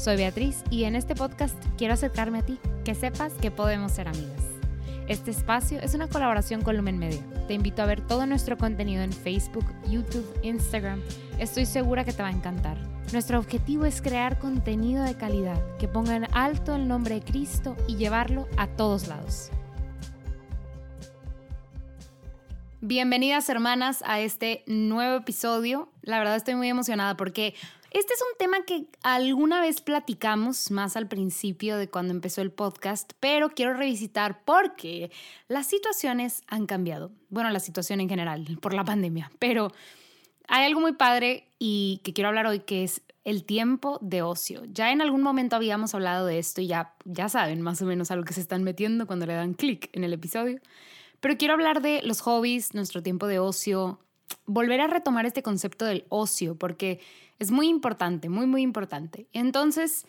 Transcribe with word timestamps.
Soy 0.00 0.16
Beatriz 0.16 0.64
y 0.70 0.84
en 0.84 0.96
este 0.96 1.14
podcast 1.14 1.62
quiero 1.76 1.92
acercarme 1.92 2.38
a 2.38 2.42
ti, 2.42 2.58
que 2.86 2.94
sepas 2.94 3.34
que 3.34 3.50
podemos 3.50 3.92
ser 3.92 4.08
amigas. 4.08 4.42
Este 5.08 5.30
espacio 5.30 5.78
es 5.78 5.92
una 5.92 6.08
colaboración 6.08 6.62
con 6.62 6.74
Lumen 6.74 6.98
Media. 6.98 7.20
Te 7.46 7.52
invito 7.52 7.82
a 7.82 7.84
ver 7.84 8.00
todo 8.00 8.24
nuestro 8.24 8.56
contenido 8.56 9.02
en 9.02 9.12
Facebook, 9.12 9.66
YouTube, 9.90 10.26
Instagram. 10.42 11.02
Estoy 11.38 11.66
segura 11.66 12.06
que 12.06 12.14
te 12.14 12.22
va 12.22 12.28
a 12.28 12.32
encantar. 12.32 12.78
Nuestro 13.12 13.38
objetivo 13.38 13.84
es 13.84 14.00
crear 14.00 14.38
contenido 14.38 15.04
de 15.04 15.18
calidad 15.18 15.60
que 15.76 15.86
ponga 15.86 16.16
en 16.16 16.34
alto 16.34 16.74
el 16.76 16.88
nombre 16.88 17.16
de 17.16 17.20
Cristo 17.20 17.76
y 17.86 17.96
llevarlo 17.96 18.48
a 18.56 18.68
todos 18.68 19.06
lados. 19.06 19.50
Bienvenidas 22.80 23.50
hermanas 23.50 24.02
a 24.06 24.20
este 24.20 24.64
nuevo 24.66 25.16
episodio. 25.16 25.90
La 26.00 26.18
verdad 26.18 26.36
estoy 26.36 26.54
muy 26.54 26.70
emocionada 26.70 27.18
porque 27.18 27.54
este 27.90 28.14
es 28.14 28.20
un 28.22 28.38
tema 28.38 28.64
que 28.64 28.86
alguna 29.02 29.60
vez 29.60 29.80
platicamos 29.80 30.70
más 30.70 30.96
al 30.96 31.08
principio 31.08 31.76
de 31.76 31.88
cuando 31.88 32.12
empezó 32.12 32.40
el 32.40 32.52
podcast, 32.52 33.12
pero 33.18 33.50
quiero 33.50 33.74
revisitar 33.74 34.44
porque 34.44 35.10
las 35.48 35.66
situaciones 35.66 36.42
han 36.46 36.66
cambiado. 36.66 37.10
Bueno, 37.30 37.50
la 37.50 37.60
situación 37.60 38.00
en 38.00 38.08
general, 38.08 38.58
por 38.60 38.74
la 38.74 38.84
pandemia, 38.84 39.30
pero 39.38 39.72
hay 40.46 40.66
algo 40.66 40.80
muy 40.80 40.92
padre 40.92 41.48
y 41.58 42.00
que 42.04 42.12
quiero 42.12 42.28
hablar 42.28 42.46
hoy 42.46 42.60
que 42.60 42.84
es 42.84 43.02
el 43.24 43.44
tiempo 43.44 43.98
de 44.00 44.22
ocio. 44.22 44.62
Ya 44.66 44.92
en 44.92 45.02
algún 45.02 45.22
momento 45.22 45.56
habíamos 45.56 45.94
hablado 45.94 46.26
de 46.26 46.38
esto 46.38 46.60
y 46.60 46.66
ya, 46.66 46.94
ya 47.04 47.28
saben 47.28 47.60
más 47.60 47.82
o 47.82 47.86
menos 47.86 48.10
a 48.10 48.16
lo 48.16 48.24
que 48.24 48.34
se 48.34 48.40
están 48.40 48.62
metiendo 48.62 49.06
cuando 49.06 49.26
le 49.26 49.34
dan 49.34 49.54
clic 49.54 49.90
en 49.92 50.04
el 50.04 50.12
episodio. 50.12 50.60
Pero 51.20 51.36
quiero 51.36 51.54
hablar 51.54 51.82
de 51.82 52.02
los 52.02 52.20
hobbies, 52.22 52.74
nuestro 52.74 53.02
tiempo 53.02 53.26
de 53.26 53.38
ocio, 53.38 54.00
volver 54.46 54.80
a 54.80 54.86
retomar 54.86 55.26
este 55.26 55.42
concepto 55.42 55.84
del 55.84 56.04
ocio, 56.08 56.56
porque 56.56 57.00
es 57.38 57.50
muy 57.50 57.68
importante, 57.68 58.28
muy, 58.28 58.46
muy 58.46 58.62
importante. 58.62 59.26
Entonces, 59.32 60.06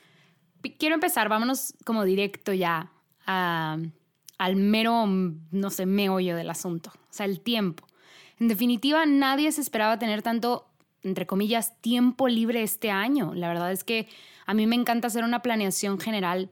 quiero 0.78 0.96
empezar, 0.96 1.30
vámonos 1.30 1.74
como 1.86 2.04
directo 2.04 2.54
ya 2.54 2.92
al 3.26 4.56
mero, 4.56 5.06
no 5.08 5.70
sé, 5.70 5.86
meollo 5.86 6.36
del 6.36 6.50
asunto, 6.50 6.92
o 6.94 7.14
sea, 7.14 7.26
el 7.26 7.40
tiempo. 7.40 7.88
En 8.40 8.48
definitiva, 8.48 9.06
nadie 9.06 9.52
se 9.52 9.62
esperaba 9.62 10.00
tener 10.00 10.24
tanto, 10.24 10.68
entre 11.04 11.28
comillas, 11.28 11.80
tiempo 11.82 12.28
libre 12.28 12.64
este 12.64 12.90
año. 12.90 13.34
La 13.36 13.48
verdad 13.48 13.72
es 13.72 13.84
que 13.84 14.08
a 14.46 14.54
mí 14.54 14.66
me 14.66 14.76
encanta 14.76 15.08
hacer 15.08 15.24
una 15.24 15.42
planeación 15.42 16.00
general 16.00 16.50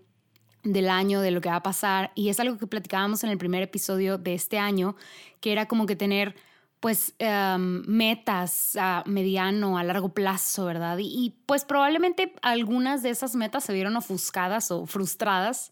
del 0.63 0.89
año, 0.89 1.21
de 1.21 1.31
lo 1.31 1.41
que 1.41 1.49
va 1.49 1.55
a 1.55 1.63
pasar, 1.63 2.11
y 2.15 2.29
es 2.29 2.39
algo 2.39 2.57
que 2.57 2.67
platicábamos 2.67 3.23
en 3.23 3.31
el 3.31 3.37
primer 3.37 3.63
episodio 3.63 4.17
de 4.17 4.33
este 4.35 4.59
año, 4.59 4.95
que 5.41 5.51
era 5.51 5.67
como 5.67 5.85
que 5.85 5.95
tener 5.95 6.35
pues 6.79 7.13
em, 7.19 7.83
metas 7.87 8.77
a 8.79 9.03
mediano, 9.05 9.77
a 9.77 9.83
largo 9.83 10.09
plazo, 10.09 10.65
¿verdad? 10.65 10.97
Y, 10.99 11.35
pues 11.45 11.65
probablemente 11.65 12.33
algunas 12.41 13.03
de 13.03 13.09
esas 13.09 13.35
metas 13.35 13.65
se 13.65 13.73
vieron 13.73 13.97
ofuscadas 13.97 14.71
o 14.71 14.85
frustradas 14.85 15.71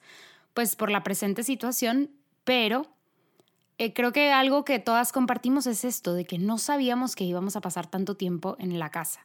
pues 0.54 0.76
por 0.76 0.90
la 0.90 1.04
presente 1.04 1.44
situación, 1.44 2.10
pero 2.44 2.88
eh, 3.78 3.94
creo 3.94 4.12
que 4.12 4.32
algo 4.32 4.66
que 4.66 4.80
todas 4.80 5.12
compartimos 5.12 5.68
es 5.68 5.86
esto, 5.86 6.14
de 6.14 6.26
que 6.26 6.40
no 6.40 6.58
sabíamos 6.58 7.16
que 7.16 7.24
íbamos 7.24 7.56
a 7.56 7.62
pasar 7.62 7.88
tanto 7.88 8.16
tiempo 8.18 8.56
en 8.60 8.78
la 8.80 8.90
casa. 8.90 9.22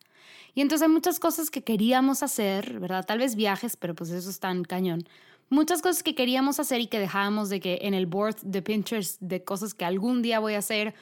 Y 0.55 0.61
entonces 0.61 0.87
hay 0.87 0.93
muchas 0.93 1.19
cosas 1.19 1.51
que 1.51 1.65
queríamos 1.65 2.23
hacer, 2.23 2.79
¿verdad? 2.79 3.05
Tal 3.07 3.19
vez 3.19 3.35
viajes, 3.35 3.77
pero 3.77 3.95
pues 3.95 4.11
eso 4.11 4.29
es 4.29 4.41
tan 4.41 4.63
cañón. 4.65 5.09
Muchas 5.49 5.83
cosas 5.83 6.03
que 6.03 6.15
queríamos 6.15 6.61
hacer 6.61 6.81
y 6.81 6.87
que 6.87 6.99
dejábamos 6.99 7.49
de 7.49 7.61
que 7.61 7.79
en 7.83 7.95
el 7.95 8.07
board 8.07 8.37
de 8.43 8.63
Pinterest 8.63 9.21
de 9.21 9.43
cosas 9.43 9.75
que 9.75 9.85
algún 9.85 10.23
día 10.23 10.39
voy 10.39 10.55
a 10.55 10.59
hacer 10.59 10.95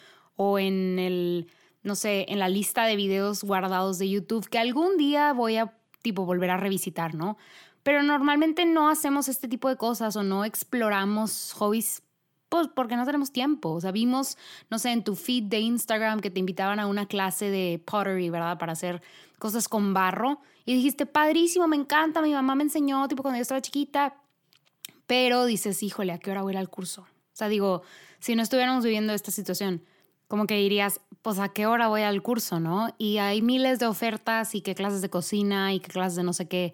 o 0.43 0.59
en 0.59 0.99
el, 0.99 1.51
no 1.83 1.95
sé, 1.95 2.25
en 2.31 2.39
la 2.39 2.49
lista 2.49 2.84
de 2.84 2.97
videos 2.97 3.45
guardados 3.45 3.99
de 3.99 4.09
YouTube 4.09 4.49
que 4.49 4.59
algún 4.59 4.97
día 4.97 5.34
voy 5.34 5.59
a 5.59 5.75
tipo 6.01 6.25
volver 6.25 6.49
a 6.49 6.56
revisitar, 6.56 7.15
¿no? 7.15 7.37
Pero 7.83 8.03
normalmente 8.03 8.65
no 8.65 8.89
hacemos 8.89 9.28
este 9.28 9.49
tipo 9.49 9.69
de 9.69 9.77
cosas 9.77 10.17
o 10.17 10.23
no 10.23 10.47
exploramos 10.47 11.53
hobbies 11.53 12.03
pues 12.49 12.69
porque 12.75 12.97
no 12.97 13.05
tenemos 13.05 13.33
tiempo. 13.33 13.69
O 13.69 13.93
vimos, 13.93 14.39
no 14.71 14.78
sé, 14.78 14.93
en 14.93 15.05
tu 15.05 15.15
feed 15.15 15.45
de 15.45 15.61
Instagram 15.61 16.21
que 16.21 16.31
te 16.31 16.41
invitaban 16.41 16.81
a 16.81 16.87
una 16.87 17.05
clase 17.05 17.51
de 17.51 17.78
pottery, 17.84 18.31
¿verdad? 18.31 18.57
Para 18.57 18.72
hacer 18.72 19.03
cosas 19.39 19.69
con 19.69 19.93
barro. 19.93 20.41
Y 20.65 20.75
dijiste, 20.75 21.05
padrísimo, 21.05 21.69
me 21.69 21.77
encanta, 21.77 22.22
mi 22.22 22.33
mamá 22.33 22.55
me 22.55 22.62
enseñó, 22.62 23.07
tipo, 23.09 23.22
cuando 23.22 23.37
yo 23.37 23.43
estaba 23.43 23.61
chiquita. 23.61 24.17
Pero 25.07 25.45
dices, 25.45 25.83
híjole, 25.83 26.12
¿a 26.12 26.19
qué 26.19 26.31
hora 26.31 26.41
voy 26.41 26.57
a 26.57 26.61
al 26.61 26.71
curso? 26.71 27.03
O 27.03 27.37
sea, 27.41 27.49
digo, 27.49 27.83
si 28.21 28.34
no 28.34 28.43
estuviéramos 28.43 28.84
viviendo 28.84 29.12
esta 29.12 29.31
situación, 29.31 29.83
como 30.30 30.46
que 30.46 30.54
dirías, 30.54 31.00
pues 31.22 31.41
a 31.41 31.48
qué 31.48 31.66
hora 31.66 31.88
voy 31.88 32.02
al 32.02 32.22
curso, 32.22 32.60
¿no? 32.60 32.94
Y 32.98 33.18
hay 33.18 33.42
miles 33.42 33.80
de 33.80 33.86
ofertas 33.86 34.54
y 34.54 34.60
qué 34.60 34.76
clases 34.76 35.02
de 35.02 35.10
cocina 35.10 35.74
y 35.74 35.80
qué 35.80 35.91
clases 35.91 36.14
de 36.14 36.22
no 36.22 36.32
sé 36.32 36.46
qué. 36.46 36.72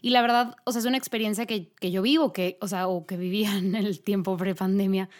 Y 0.00 0.08
la 0.08 0.22
verdad, 0.22 0.56
o 0.64 0.72
sea, 0.72 0.80
es 0.80 0.86
una 0.86 0.96
experiencia 0.96 1.44
que, 1.44 1.70
que 1.74 1.90
yo 1.90 2.00
vivo, 2.00 2.32
que, 2.32 2.56
o 2.62 2.66
sea, 2.66 2.88
o 2.88 3.04
que 3.04 3.18
vivía 3.18 3.54
en 3.58 3.74
el 3.74 4.00
tiempo 4.00 4.38
pre-pandemia. 4.38 5.10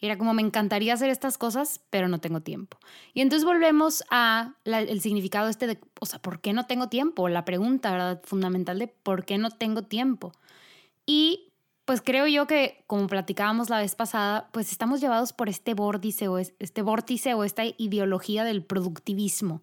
Era 0.00 0.16
como 0.16 0.32
me 0.32 0.40
encantaría 0.40 0.94
hacer 0.94 1.10
estas 1.10 1.36
cosas, 1.36 1.82
pero 1.90 2.08
no 2.08 2.18
tengo 2.18 2.40
tiempo. 2.40 2.78
Y 3.12 3.20
entonces 3.20 3.44
volvemos 3.44 4.04
a 4.08 4.54
el 4.64 5.02
significado 5.02 5.50
este 5.50 5.66
de, 5.66 5.78
o 6.00 6.06
sea, 6.06 6.22
¿por 6.22 6.40
qué 6.40 6.54
no 6.54 6.64
tengo 6.64 6.88
tiempo? 6.88 7.28
La 7.28 7.44
pregunta, 7.44 7.92
¿verdad? 7.92 8.22
Fundamental 8.24 8.78
de 8.78 8.88
¿por 8.88 9.26
qué 9.26 9.36
no 9.36 9.50
tengo 9.50 9.82
tiempo? 9.82 10.32
Y 11.04 11.52
pues 11.84 12.00
creo 12.00 12.26
yo 12.26 12.46
que, 12.46 12.82
como 12.86 13.06
platicábamos 13.06 13.70
la 13.70 13.78
vez 13.78 13.94
pasada, 13.94 14.48
pues 14.52 14.72
estamos 14.72 15.00
llevados 15.00 15.32
por 15.32 15.48
este 15.48 15.74
vórtice 15.74 16.28
o 16.28 16.38
este 16.38 16.82
vórtice 16.82 17.34
o 17.34 17.44
esta 17.44 17.64
ideología 17.76 18.44
del 18.44 18.62
productivismo 18.62 19.62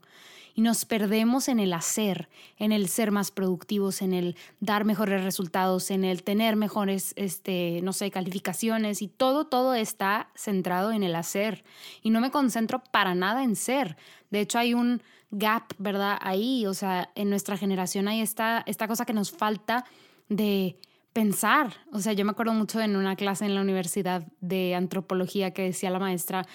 y 0.54 0.62
nos 0.62 0.86
perdemos 0.86 1.48
en 1.48 1.60
el 1.60 1.74
hacer, 1.74 2.30
en 2.58 2.72
el 2.72 2.90
ser 2.90 3.12
más 3.12 3.32
productivos, 3.32 4.02
en 4.02 4.14
el 4.14 4.36
dar 4.60 4.86
mejores 4.86 5.24
resultados, 5.24 5.92
en 5.92 6.04
el 6.04 6.24
tener 6.24 6.56
mejores, 6.56 7.14
este, 7.16 7.80
no 7.84 7.94
sé, 7.94 8.12
calificaciones 8.12 9.02
y 9.02 9.08
todo, 9.08 9.46
todo 9.46 9.74
está 9.74 10.30
centrado 10.36 10.92
en 10.92 11.04
el 11.04 11.16
hacer 11.16 11.64
y 12.02 12.10
no 12.10 12.20
me 12.22 12.32
concentro 12.32 12.84
para 12.92 13.16
nada 13.16 13.44
en 13.44 13.56
ser. 13.56 13.98
De 14.30 14.42
hecho, 14.42 14.60
hay 14.60 14.74
un 14.74 15.02
gap, 15.32 15.74
¿verdad? 15.78 16.18
Ahí, 16.22 16.66
o 16.66 16.74
sea, 16.74 17.10
en 17.16 17.30
nuestra 17.30 17.58
generación 17.58 18.08
hay 18.08 18.22
esta, 18.22 18.64
esta 18.66 18.88
cosa 18.88 19.06
que 19.06 19.14
nos 19.14 19.32
falta 19.32 19.86
de 20.28 20.78
pensar. 21.14 21.74
O 21.92 22.00
sea, 22.00 22.14
yo 22.14 22.26
me 22.26 22.32
acuerdo 22.32 22.54
mucho 22.54 22.80
en 22.82 22.96
una 22.96 23.16
clase 23.16 23.46
en 23.46 23.56
la 23.56 23.62
universidad 23.62 24.28
de 24.40 24.76
antropología 24.76 25.52
que 25.52 25.64
decía 25.64 25.90
la 25.90 26.00
maestra 26.00 26.46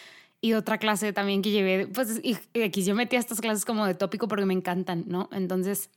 y 0.41 0.53
otra 0.53 0.79
clase 0.79 1.13
también 1.13 1.43
que 1.43 1.51
llevé, 1.51 1.87
pues 1.87 2.21
y, 2.23 2.37
aquí 2.61 2.85
yo 2.85 2.95
metí 2.95 3.17
estas 3.17 3.41
clases 3.41 3.65
como 3.65 3.87
de 3.87 3.95
tópico 3.95 4.29
porque 4.29 4.45
me 4.47 4.55
encantan, 4.55 5.05
¿no? 5.07 5.29
Entonces, 5.33 5.91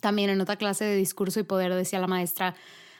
también 0.00 0.30
en 0.30 0.40
otra 0.40 0.56
clase 0.56 0.84
de 0.84 0.96
discurso 0.96 1.40
y 1.40 1.44
poder 1.44 1.74
decía 1.74 1.98
la 2.00 2.06
maestra, 2.06 2.54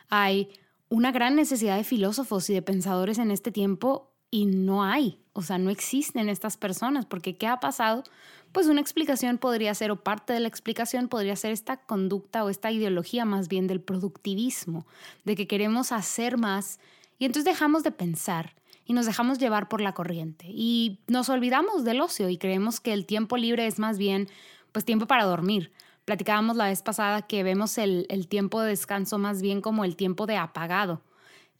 hay 0.08 0.48
una 0.88 1.12
gran 1.12 1.36
necesidad 1.36 1.76
de 1.76 1.84
filósofos 1.84 2.48
y 2.50 2.54
de 2.54 2.62
pensadores 2.62 3.18
en 3.18 3.30
este 3.30 3.52
tiempo 3.52 4.14
y 4.30 4.46
no 4.46 4.84
hay, 4.84 5.20
o 5.32 5.42
sea, 5.42 5.58
no 5.58 5.70
existen 5.70 6.28
estas 6.28 6.56
personas, 6.56 7.06
porque 7.06 7.36
¿qué 7.36 7.46
ha 7.46 7.60
pasado? 7.60 8.04
Pues 8.52 8.66
una 8.66 8.80
explicación 8.80 9.38
podría 9.38 9.74
ser, 9.74 9.90
o 9.90 9.96
parte 9.96 10.32
de 10.32 10.40
la 10.40 10.48
explicación 10.48 11.08
podría 11.08 11.36
ser 11.36 11.52
esta 11.52 11.76
conducta 11.76 12.44
o 12.44 12.48
esta 12.48 12.72
ideología 12.72 13.24
más 13.24 13.48
bien 13.48 13.66
del 13.66 13.80
productivismo, 13.80 14.86
de 15.24 15.36
que 15.36 15.46
queremos 15.46 15.92
hacer 15.92 16.38
más 16.38 16.80
y 17.18 17.24
entonces 17.24 17.44
dejamos 17.44 17.82
de 17.82 17.90
pensar 17.90 18.54
y 18.88 18.94
nos 18.94 19.06
dejamos 19.06 19.38
llevar 19.38 19.68
por 19.68 19.80
la 19.80 19.92
corriente 19.92 20.46
y 20.48 20.98
nos 21.08 21.28
olvidamos 21.28 21.84
del 21.84 22.00
ocio 22.00 22.28
y 22.30 22.38
creemos 22.38 22.80
que 22.80 22.94
el 22.94 23.04
tiempo 23.04 23.36
libre 23.36 23.66
es 23.66 23.78
más 23.78 23.98
bien 23.98 24.28
pues 24.72 24.84
tiempo 24.84 25.06
para 25.06 25.24
dormir. 25.24 25.72
Platicábamos 26.06 26.56
la 26.56 26.68
vez 26.68 26.82
pasada 26.82 27.22
que 27.22 27.42
vemos 27.42 27.76
el, 27.76 28.06
tiempo 28.28 28.62
de 28.62 28.70
descanso 28.70 29.18
más 29.18 29.42
bien 29.42 29.60
como 29.60 29.84
el 29.84 29.94
tiempo 29.94 30.26
de 30.26 30.38
apagado 30.38 31.02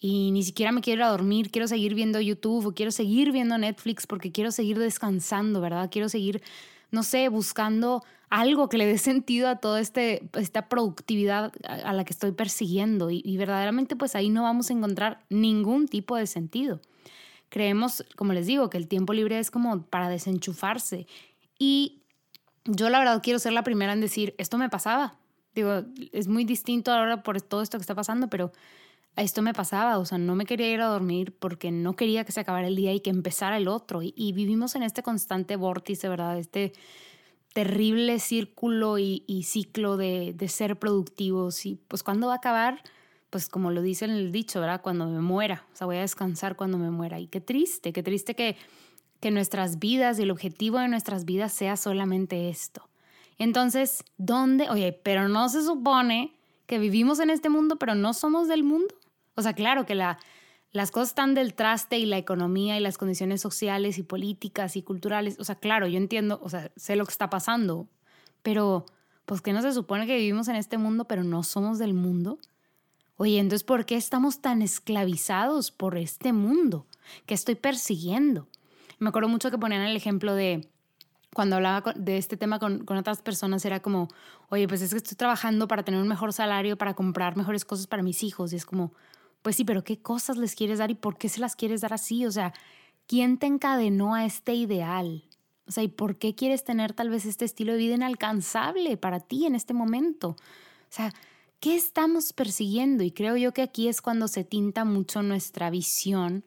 y 0.01 0.31
ni 0.31 0.43
siquiera 0.43 0.73
me 0.73 0.81
quiero 0.81 1.01
ir 1.01 1.05
a 1.05 1.11
dormir, 1.11 1.51
quiero 1.51 1.69
seguir 1.69 1.95
viendo 1.95 2.19
YouTube 2.21 2.67
o 2.67 2.73
quiero 2.73 2.91
seguir 2.93 3.31
viendo 3.31 3.59
Netflix 3.59 4.07
porque 4.07 4.33
quiero 4.33 4.51
seguir 4.51 4.79
descansando, 4.79 5.61
¿verdad? 5.61 5.91
Quiero 5.91 6.09
seguir, 6.09 6.41
no 6.91 7.03
sé, 7.03 7.29
buscando 7.29 8.03
algo 8.31 8.69
que 8.69 8.79
le 8.79 8.87
dé 8.87 8.99
sentido 8.99 9.49
a 9.49 9.57
toda 9.57 9.81
este, 9.81 10.29
esta 10.35 10.69
productividad 10.69 11.53
a 11.65 11.93
la 11.93 12.05
que 12.05 12.13
estoy 12.13 12.33
persiguiendo 12.33 13.11
y, 13.11 13.23
y 13.25 13.37
verdaderamente 13.37 13.97
pues 13.97 14.15
ahí 14.15 14.29
no 14.29 14.43
vamos 14.43 14.71
a 14.71 14.75
encontrar 14.75 15.25
ningún 15.31 15.89
tipo 15.89 16.17
de 16.17 16.27
sentido. 16.27 16.81
Creemos, 17.49 18.05
como 18.17 18.35
les 18.35 18.47
digo, 18.47 18.69
que 18.69 18.77
el 18.77 18.89
tiempo 18.89 19.15
libre 19.15 19.39
es 19.39 19.51
como 19.51 19.83
para 19.83 20.11
desenchufarse 20.11 21.07
y 21.59 22.03
yo 22.65 22.91
la 22.91 22.99
verdad 22.99 23.23
quiero 23.23 23.39
ser 23.39 23.53
la 23.53 23.63
primera 23.63 23.93
en 23.93 24.01
decir, 24.01 24.35
esto 24.39 24.59
me 24.59 24.69
pasaba. 24.69 25.17
Digo, 25.55 25.85
es 26.13 26.29
muy 26.29 26.45
distinto 26.45 26.93
ahora 26.93 27.23
por 27.23 27.41
todo 27.41 27.63
esto 27.63 27.79
que 27.79 27.83
está 27.83 27.95
pasando, 27.95 28.29
pero 28.29 28.53
esto 29.17 29.43
me 29.43 29.53
pasaba, 29.53 29.99
o 29.99 30.05
sea, 30.05 30.19
no 30.19 30.35
me 30.35 30.45
quería 30.45 30.73
ir 30.73 30.81
a 30.81 30.87
dormir 30.87 31.37
porque 31.37 31.71
no 31.71 31.97
quería 31.97 32.25
que 32.25 32.33
se 32.33 32.41
acabara 32.41 32.69
el 32.69 32.77
día 32.77 32.93
y 32.93 33.01
que 33.01 33.11
empezara 33.11 33.57
el 33.57 33.69
otro. 33.69 34.01
Y, 34.03 34.33
vivimos 34.33 34.75
en 34.77 34.83
este 34.83 35.03
constante 35.03 35.57
vórtice, 35.57 36.09
¿verdad? 36.09 36.39
Este 36.39 36.73
terrible 37.53 38.21
círculo 38.21 38.99
y, 38.99 39.43
ciclo 39.45 39.97
de, 39.97 40.37
ser 40.49 40.79
productivos. 40.79 41.67
Y 41.67 41.77
pues 41.89 42.03
cuando 42.03 42.29
va 42.29 42.35
a 42.35 42.37
acabar, 42.37 42.83
pues 43.31 43.49
como 43.49 43.71
lo 43.71 43.83
dice 43.83 44.05
el 44.05 44.31
dicho, 44.31 44.61
¿verdad? 44.61 44.83
Cuando 44.83 45.07
me 45.07 45.21
muera, 45.21 45.67
o 45.73 45.77
sea, 45.77 45.87
voy 45.87 45.97
a 45.97 46.03
descansar 46.03 46.55
cuando 46.55 46.79
me 46.79 46.91
muera. 46.91 47.19
Y 47.19 47.27
qué 47.27 47.41
triste, 47.41 47.93
qué 47.93 48.03
triste 48.03 48.37
que, 48.37 48.57
que 49.21 49.31
nuestras 49.33 49.81
vidas 49.81 50.19
y 50.19 50.23
el 50.23 50.31
objetivo 50.31 50.79
de 50.79 50.89
nuestras 50.89 51.25
vidas 51.25 51.53
sea 51.53 51.77
solamente 51.77 52.49
esto. 52.49 52.89
Entonces, 53.39 54.05
¿dónde? 54.17 54.69
Oye, 54.69 54.93
pero 54.93 55.29
no 55.29 55.49
se 55.49 55.63
supone 55.63 56.35
que 56.67 56.79
vivimos 56.79 57.19
en 57.19 57.31
este 57.31 57.49
mundo, 57.49 57.77
pero 57.77 57.95
no 57.95 58.13
somos 58.13 58.47
del 58.47 58.63
mundo. 58.63 58.95
O 59.39 59.43
sea, 59.43 59.53
claro 59.53 59.87
que 59.87 59.95
la, 59.95 60.19
las 60.73 60.91
cosas 60.91 61.11
están 61.11 61.35
del 61.35 61.55
traste 61.55 61.97
y 61.97 62.07
la 62.07 62.19
economía 62.19 62.77
y 62.77 62.81
las 62.81 62.99
condiciones 62.99 63.41
sociales 63.41 63.97
y 63.97 64.03
políticas 64.03 64.75
y 64.75 64.83
culturales. 64.83 65.37
O 65.39 65.45
sea, 65.45 65.55
claro, 65.55 65.87
yo 65.87 65.97
entiendo, 65.97 66.41
o 66.43 66.49
sea, 66.49 66.73
sé 66.75 66.97
lo 66.97 67.07
que 67.07 67.13
está 67.13 67.31
pasando, 67.31 67.87
pero 68.43 68.85
pues 69.27 69.41
que 69.41 69.53
no 69.53 69.63
se 69.63 69.73
supone 69.73 70.09
que 70.09 70.17
vivimos 70.17 70.49
en 70.49 70.57
este 70.57 70.77
mundo, 70.77 71.05
pero 71.05 71.23
no 71.23 71.45
somos 71.45 71.79
del 71.79 71.95
mundo. 71.95 72.41
Oye, 73.17 73.39
entonces, 73.39 73.63
¿por 73.63 73.87
qué 73.87 73.95
estamos 73.95 74.41
tan 74.41 74.61
esclavizados 74.61 75.71
por 75.71 75.97
este 75.97 76.33
mundo 76.33 76.89
que 77.25 77.35
estoy 77.35 77.55
persiguiendo? 77.55 78.49
Me 78.99 79.11
acuerdo 79.11 79.29
mucho 79.29 79.53
que 79.53 79.59
ponían 79.59 79.83
el 79.83 79.97
ejemplo 79.97 80.35
de 80.35 80.69
cuando 81.33 81.55
hablaba 81.55 81.93
de 81.95 82.19
este 82.19 82.37
tema 82.37 82.59
con, 82.59 82.85
con, 82.85 82.97
otras 82.97 83.23
personas, 83.23 83.65
era 83.65 83.79
como, 83.81 84.09
oye, 84.49 84.67
pues 84.67 84.83
es 84.83 84.91
que 84.91 84.97
estoy 84.97 85.17
trabajando 85.17 85.69
para 85.69 85.85
tener 85.85 86.01
un 86.01 86.09
mejor 86.09 86.33
salario, 86.33 86.77
para 86.77 86.95
comprar 86.95 87.37
mejores 87.37 87.65
cosas 87.65 87.87
para 87.87 88.03
mis 88.03 88.25
hijos. 88.25 88.53
Y 88.53 88.57
es 88.57 88.67
como, 88.67 88.93
pues 89.43 89.57
sí, 89.57 89.65
pero 89.65 89.85
¿qué 89.85 90.01
cosas 90.01 90.37
les 90.37 90.55
quieres 90.55 90.79
dar 90.79 90.91
y 90.91 90.95
por 90.95 91.19
qué 91.19 91.29
se 91.29 91.41
las 91.41 91.57
quieres 91.57 91.81
dar 91.81 91.93
así? 91.93 92.27
O 92.27 92.31
sea, 92.31 92.53
¿quién 93.07 93.39
te 93.39 93.47
encadenó 93.47 94.15
a 94.15 94.25
este 94.25 94.55
ideal? 94.55 95.25
O 95.67 95.71
sea, 95.71 95.83
¿y 95.83 95.89
por 95.89 96.17
qué 96.17 96.35
quieres 96.35 96.65
tener 96.65 96.93
tal 96.95 97.11
vez 97.11 97.27
este 97.27 97.45
estilo 97.45 97.73
de 97.73 97.79
vida 97.79 97.95
inalcanzable 97.95 98.97
para 98.97 99.21
ti 99.21 99.47
en 99.47 99.55
este 99.55 99.75
momento? 99.75 100.31
O 100.31 100.91
sea, 100.91 101.13
¿qué 101.61 101.77
estamos 101.77 102.33
persiguiendo? 102.33 103.05
Y 103.05 103.11
creo 103.11 103.37
yo 103.37 103.53
que 103.53 103.63
aquí 103.63 103.89
es 103.89 104.01
cuando 104.01 104.29
se 104.29 104.45
tinta 104.45 104.85
mucho 104.85 105.23
nuestra 105.23 105.69
visión 105.71 106.45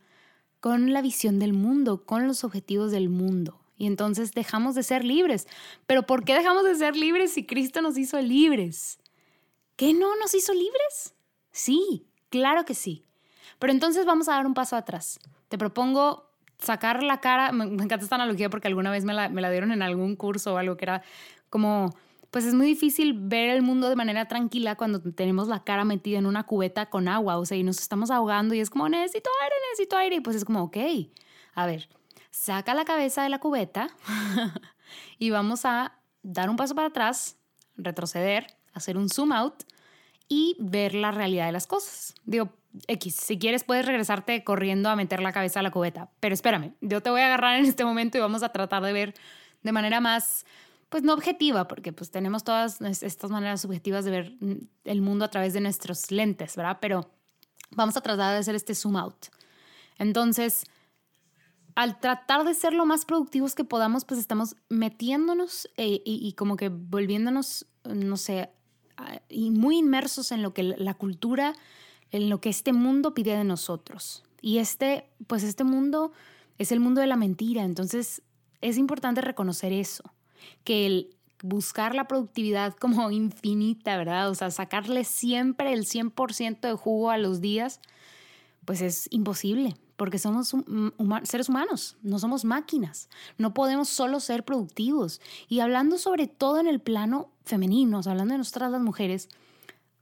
con 0.59 0.93
la 0.93 1.01
visión 1.01 1.39
del 1.39 1.53
mundo, 1.53 2.05
con 2.05 2.27
los 2.27 2.43
objetivos 2.43 2.91
del 2.91 3.09
mundo. 3.09 3.59
Y 3.77 3.87
entonces 3.87 4.31
dejamos 4.31 4.75
de 4.75 4.83
ser 4.83 5.03
libres. 5.03 5.47
Pero 5.87 6.05
¿por 6.05 6.23
qué 6.23 6.35
dejamos 6.35 6.63
de 6.63 6.75
ser 6.75 6.95
libres 6.95 7.33
si 7.33 7.45
Cristo 7.45 7.81
nos 7.81 7.97
hizo 7.97 8.21
libres? 8.21 8.99
¿Qué 9.75 9.93
no 9.93 10.15
nos 10.17 10.35
hizo 10.35 10.53
libres? 10.53 11.15
Sí, 11.51 12.05
Claro 12.31 12.65
que 12.65 12.73
sí. 12.73 13.05
Pero 13.59 13.71
entonces 13.73 14.07
vamos 14.07 14.27
a 14.27 14.33
dar 14.33 14.47
un 14.47 14.55
paso 14.55 14.75
atrás. 14.75 15.19
Te 15.49 15.59
propongo 15.59 16.31
sacar 16.57 17.03
la 17.03 17.19
cara, 17.19 17.51
me, 17.51 17.65
encanta 17.65 17.97
esta 17.97 18.15
analogía 18.15 18.49
porque 18.49 18.67
alguna 18.67 18.89
vez 18.89 19.03
me 19.03 19.13
la, 19.13 19.29
me 19.29 19.41
la 19.41 19.51
dieron 19.51 19.71
en 19.71 19.81
algún 19.81 20.15
curso 20.15 20.53
o 20.53 20.57
algo 20.57 20.77
que 20.77 20.85
era 20.85 21.03
como, 21.49 21.93
pues 22.31 22.45
es 22.45 22.53
muy 22.53 22.65
difícil 22.65 23.13
ver 23.13 23.49
el 23.49 23.61
mundo 23.61 23.89
de 23.89 23.95
manera 23.95 24.27
tranquila 24.27 24.75
cuando 24.75 25.01
tenemos 25.01 25.47
la 25.47 25.63
cara 25.63 25.83
metida 25.83 26.17
en 26.19 26.25
una 26.25 26.43
cubeta 26.45 26.89
con 26.89 27.07
agua, 27.07 27.37
o 27.37 27.45
sea, 27.45 27.57
y 27.57 27.63
nos 27.63 27.79
estamos 27.79 28.09
ahogando 28.09 28.55
y 28.55 28.59
es 28.61 28.69
como, 28.69 28.87
necesito 28.87 29.29
aire, 29.43 29.55
necesito 29.71 29.97
aire, 29.97 30.15
y 30.17 30.19
pues 30.21 30.35
es 30.35 30.45
como, 30.45 30.63
ok, 30.63 30.77
a 31.55 31.65
ver, 31.65 31.89
saca 32.29 32.73
la 32.73 32.85
cabeza 32.85 33.23
de 33.23 33.29
la 33.29 33.39
cubeta 33.39 33.89
y 35.19 35.31
vamos 35.31 35.65
a 35.65 35.99
dar 36.23 36.49
un 36.49 36.55
paso 36.55 36.75
para 36.75 36.87
atrás, 36.87 37.37
retroceder, 37.75 38.47
hacer 38.73 38.97
un 38.97 39.09
zoom 39.09 39.33
out 39.33 39.63
y 40.31 40.55
ver 40.59 40.95
la 40.95 41.11
realidad 41.11 41.47
de 41.47 41.51
las 41.51 41.67
cosas. 41.67 42.15
Digo, 42.23 42.53
X, 42.87 43.15
si 43.15 43.37
quieres 43.37 43.65
puedes 43.65 43.85
regresarte 43.85 44.45
corriendo 44.45 44.89
a 44.89 44.95
meter 44.95 45.21
la 45.21 45.33
cabeza 45.33 45.59
a 45.59 45.63
la 45.63 45.71
cubeta, 45.71 46.09
pero 46.21 46.33
espérame, 46.33 46.73
yo 46.79 47.01
te 47.01 47.09
voy 47.09 47.19
a 47.19 47.25
agarrar 47.25 47.59
en 47.59 47.65
este 47.65 47.83
momento 47.83 48.17
y 48.17 48.21
vamos 48.21 48.41
a 48.41 48.47
tratar 48.47 48.81
de 48.81 48.93
ver 48.93 49.13
de 49.61 49.71
manera 49.73 49.99
más, 49.99 50.45
pues 50.87 51.03
no 51.03 51.13
objetiva, 51.13 51.67
porque 51.67 51.91
pues 51.91 52.11
tenemos 52.11 52.45
todas 52.45 52.79
estas 52.79 53.29
maneras 53.29 53.59
subjetivas 53.59 54.05
de 54.05 54.11
ver 54.11 54.37
el 54.85 55.01
mundo 55.01 55.25
a 55.25 55.27
través 55.27 55.51
de 55.51 55.59
nuestros 55.59 56.11
lentes, 56.11 56.55
¿verdad? 56.55 56.77
Pero 56.79 57.11
vamos 57.71 57.97
a 57.97 58.01
tratar 58.01 58.31
de 58.31 58.39
hacer 58.39 58.55
este 58.55 58.73
zoom 58.73 58.95
out. 58.95 59.25
Entonces, 59.97 60.63
al 61.75 61.99
tratar 61.99 62.45
de 62.45 62.53
ser 62.53 62.71
lo 62.71 62.85
más 62.85 63.03
productivos 63.03 63.53
que 63.53 63.65
podamos, 63.65 64.05
pues 64.05 64.17
estamos 64.17 64.55
metiéndonos 64.69 65.69
eh, 65.75 66.01
y, 66.05 66.25
y, 66.25 66.33
como 66.35 66.55
que 66.55 66.69
volviéndonos, 66.69 67.65
no 67.83 68.15
sé, 68.15 68.49
y 69.29 69.51
muy 69.51 69.77
inmersos 69.77 70.31
en 70.31 70.41
lo 70.41 70.53
que 70.53 70.63
la 70.63 70.93
cultura, 70.93 71.55
en 72.11 72.29
lo 72.29 72.41
que 72.41 72.49
este 72.49 72.73
mundo 72.73 73.13
pide 73.13 73.35
de 73.35 73.43
nosotros. 73.43 74.23
Y 74.41 74.57
este, 74.57 75.05
pues 75.27 75.43
este 75.43 75.63
mundo 75.63 76.11
es 76.57 76.71
el 76.71 76.79
mundo 76.79 77.01
de 77.01 77.07
la 77.07 77.15
mentira, 77.15 77.63
entonces 77.63 78.21
es 78.61 78.77
importante 78.77 79.21
reconocer 79.21 79.73
eso, 79.73 80.03
que 80.63 80.85
el 80.85 81.15
buscar 81.43 81.95
la 81.95 82.07
productividad 82.07 82.75
como 82.75 83.11
infinita, 83.11 83.97
¿verdad? 83.97 84.29
O 84.29 84.35
sea, 84.35 84.51
sacarle 84.51 85.03
siempre 85.03 85.73
el 85.73 85.85
100% 85.85 86.59
de 86.59 86.73
jugo 86.73 87.11
a 87.11 87.17
los 87.17 87.41
días, 87.41 87.79
pues 88.65 88.81
es 88.81 89.07
imposible, 89.11 89.75
porque 90.01 90.17
somos 90.17 90.55
seres 91.25 91.47
humanos, 91.47 91.95
no 92.01 92.17
somos 92.17 92.43
máquinas, 92.43 93.07
no 93.37 93.53
podemos 93.53 93.87
solo 93.87 94.19
ser 94.19 94.43
productivos. 94.43 95.21
Y 95.47 95.59
hablando 95.59 95.99
sobre 95.99 96.25
todo 96.25 96.59
en 96.59 96.65
el 96.65 96.79
plano 96.79 97.29
femenino, 97.45 98.01
hablando 98.03 98.33
de 98.33 98.39
nosotras 98.39 98.71
las 98.71 98.81
mujeres, 98.81 99.29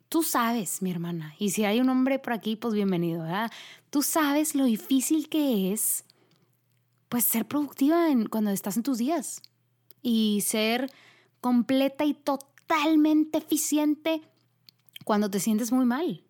tú 0.07 0.24
sabes, 0.24 0.81
mi 0.81 0.90
hermana, 0.90 1.36
y 1.38 1.50
si 1.50 1.66
hay 1.66 1.81
un 1.81 1.90
hombre 1.90 2.18
por 2.18 2.31
aquí, 2.31 2.56
pues 2.56 2.74
bienvenido, 2.74 3.24
¿verdad? 3.24 3.51
Tú 3.90 4.01
sabes 4.01 4.56
lo 4.56 4.63
difícil 4.63 5.28
que 5.28 5.74
es, 5.74 6.06
pues 7.10 7.25
ser 7.25 7.46
productiva 7.46 8.06
cuando 8.30 8.51
estás 8.51 8.78
en 8.78 8.84
tus 8.84 9.00
días 9.00 9.42
y 10.01 10.46
ser 10.46 10.90
completa 11.42 12.06
y 12.06 12.13
totalmente 12.13 13.40
eficiente 13.40 14.22
cuando 15.04 15.30
te 15.30 15.42
sientes 15.42 15.74
muy 15.74 15.84
mal 15.84 16.24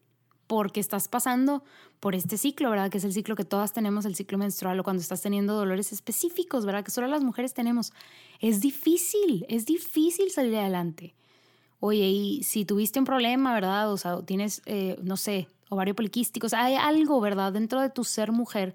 porque 0.50 0.80
estás 0.80 1.08
pasando 1.08 1.64
por 2.00 2.16
este 2.16 2.36
ciclo, 2.36 2.72
¿verdad? 2.72 2.90
Que 2.90 2.98
es 2.98 3.04
el 3.04 3.14
ciclo 3.14 3.36
que 3.36 3.46
todas 3.46 3.72
tenemos, 3.72 4.06
el 4.06 4.16
ciclo 4.16 4.40
menstrual, 4.40 4.80
o 4.80 4.84
cuando 4.84 5.00
estás 5.00 5.22
teniendo 5.22 5.54
dolores 5.54 5.94
específicos, 5.94 6.66
¿verdad? 6.66 6.84
Que 6.84 6.90
solo 6.90 7.06
las 7.06 7.24
mujeres 7.24 7.54
tenemos. 7.54 7.94
Es 8.40 8.60
difícil, 8.60 9.46
es 9.48 9.68
difícil 9.68 10.32
salir 10.32 10.58
adelante. 10.58 11.14
Oye, 11.80 12.08
y 12.08 12.42
si 12.42 12.66
tuviste 12.66 12.98
un 12.98 13.06
problema, 13.06 13.54
¿verdad? 13.54 13.94
O 13.94 13.98
sea, 13.98 14.24
tienes, 14.24 14.64
eh, 14.66 14.98
no 15.04 15.18
sé, 15.18 15.48
ovario 15.70 15.94
poliquístico, 15.94 16.48
o 16.48 16.50
sea, 16.50 16.66
hay 16.66 16.74
algo, 16.74 17.22
¿verdad? 17.22 17.54
Dentro 17.54 17.80
de 17.80 17.92
tu 17.92 18.04
ser 18.04 18.32
mujer 18.32 18.74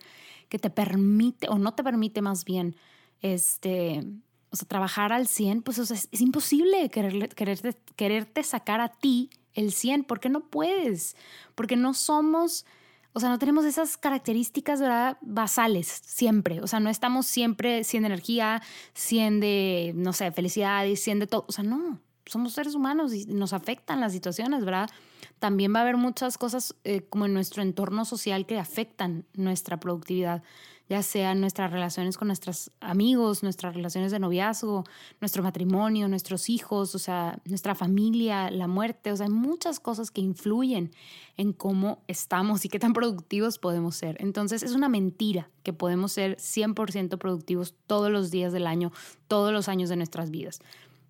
que 0.49 0.61
te 0.61 0.71
permite, 0.71 1.49
o 1.49 1.59
no 1.59 1.75
te 1.75 1.83
permite 1.83 2.23
más 2.23 2.45
bien, 2.45 2.77
este, 3.21 4.05
o 4.51 4.55
sea, 4.55 4.69
trabajar 4.69 5.13
al 5.13 5.27
100, 5.27 5.63
pues 5.63 5.81
o 5.81 5.87
sea, 5.87 5.97
es, 5.97 6.21
imposible 6.21 6.89
quererte, 6.89 7.77
quererte 7.97 8.45
sacar 8.45 8.81
a 8.81 8.91
ti 8.91 9.29
el 9.55 9.73
100, 9.73 10.05
porque 10.05 10.29
no 10.29 10.41
puedes, 10.41 11.17
porque 11.55 11.77
no 11.77 11.95
somos, 11.95 12.67
o 13.13 13.21
sea, 13.21 13.29
no 13.29 13.39
tenemos 13.39 13.65
esas 13.65 13.97
características, 13.97 14.81
¿verdad? 14.81 15.19
Basales, 15.23 15.87
siempre, 16.05 16.61
o 16.61 16.67
sea, 16.67 16.81
no 16.81 16.91
estamos 16.91 17.27
siempre 17.27 17.85
100 17.85 18.03
de 18.03 18.07
energía, 18.07 18.63
100 18.95 19.41
de, 19.41 19.93
no 19.95 20.13
sé, 20.13 20.31
felicidad 20.33 20.85
y 20.85 20.97
100 20.97 21.21
de 21.21 21.27
todo, 21.27 21.45
o 21.49 21.53
sea, 21.53 21.65
no, 21.65 22.01
somos 22.27 22.53
seres 22.53 22.75
humanos 22.75 23.15
y 23.15 23.27
nos 23.27 23.53
afectan 23.53 24.01
las 24.01 24.13
situaciones, 24.13 24.65
¿verdad? 24.65 24.91
También 25.39 25.75
va 25.75 25.81
a 25.81 25.83
haber 25.83 25.97
muchas 25.97 26.39
cosas 26.39 26.75
eh, 26.85 27.03
como 27.03 27.27
en 27.27 27.35
nuestro 27.35 27.63
entorno 27.63 28.05
social 28.05 28.47
que 28.47 28.59
afectan 28.59 29.27
nuestra 29.35 29.79
productividad 29.79 30.43
ya 30.89 31.03
sean 31.03 31.41
nuestras 31.41 31.73
relaciones 31.73 32.19
con 32.19 32.29
nuestros 32.29 32.71
amigos, 32.81 33.43
nuestras 33.43 33.75
relaciones 33.75 34.13
de 34.13 34.19
noviazgo, 34.19 34.85
nuestro 35.21 35.43
matrimonio, 35.43 36.09
nuestros 36.09 36.51
hijos, 36.51 36.95
o 36.95 36.99
sea, 36.99 37.39
nuestra 37.47 37.75
familia, 37.75 38.51
la 38.51 38.67
muerte, 38.67 39.11
o 39.11 39.17
sea, 39.17 39.27
hay 39.27 39.33
muchas 39.33 39.81
cosas 39.81 40.11
que 40.11 40.21
influyen 40.21 40.93
en 41.37 41.53
cómo 41.53 42.03
estamos 42.07 42.65
y 42.65 42.69
qué 42.69 42.79
tan 42.79 42.93
productivos 42.93 43.59
podemos 43.59 43.97
ser. 43.97 44.17
Entonces 44.21 44.63
es 44.63 44.73
una 44.73 44.89
mentira 44.89 45.51
que 45.63 45.73
podemos 45.73 46.13
ser 46.13 46.37
100% 46.37 47.19
productivos 47.19 47.75
todos 47.87 48.11
los 48.11 48.31
días 48.31 48.53
del 48.53 48.67
año, 48.67 48.93
todos 49.27 49.53
los 49.53 49.69
años 49.69 49.89
de 49.89 49.97
nuestras 49.97 50.31
vidas. 50.31 50.61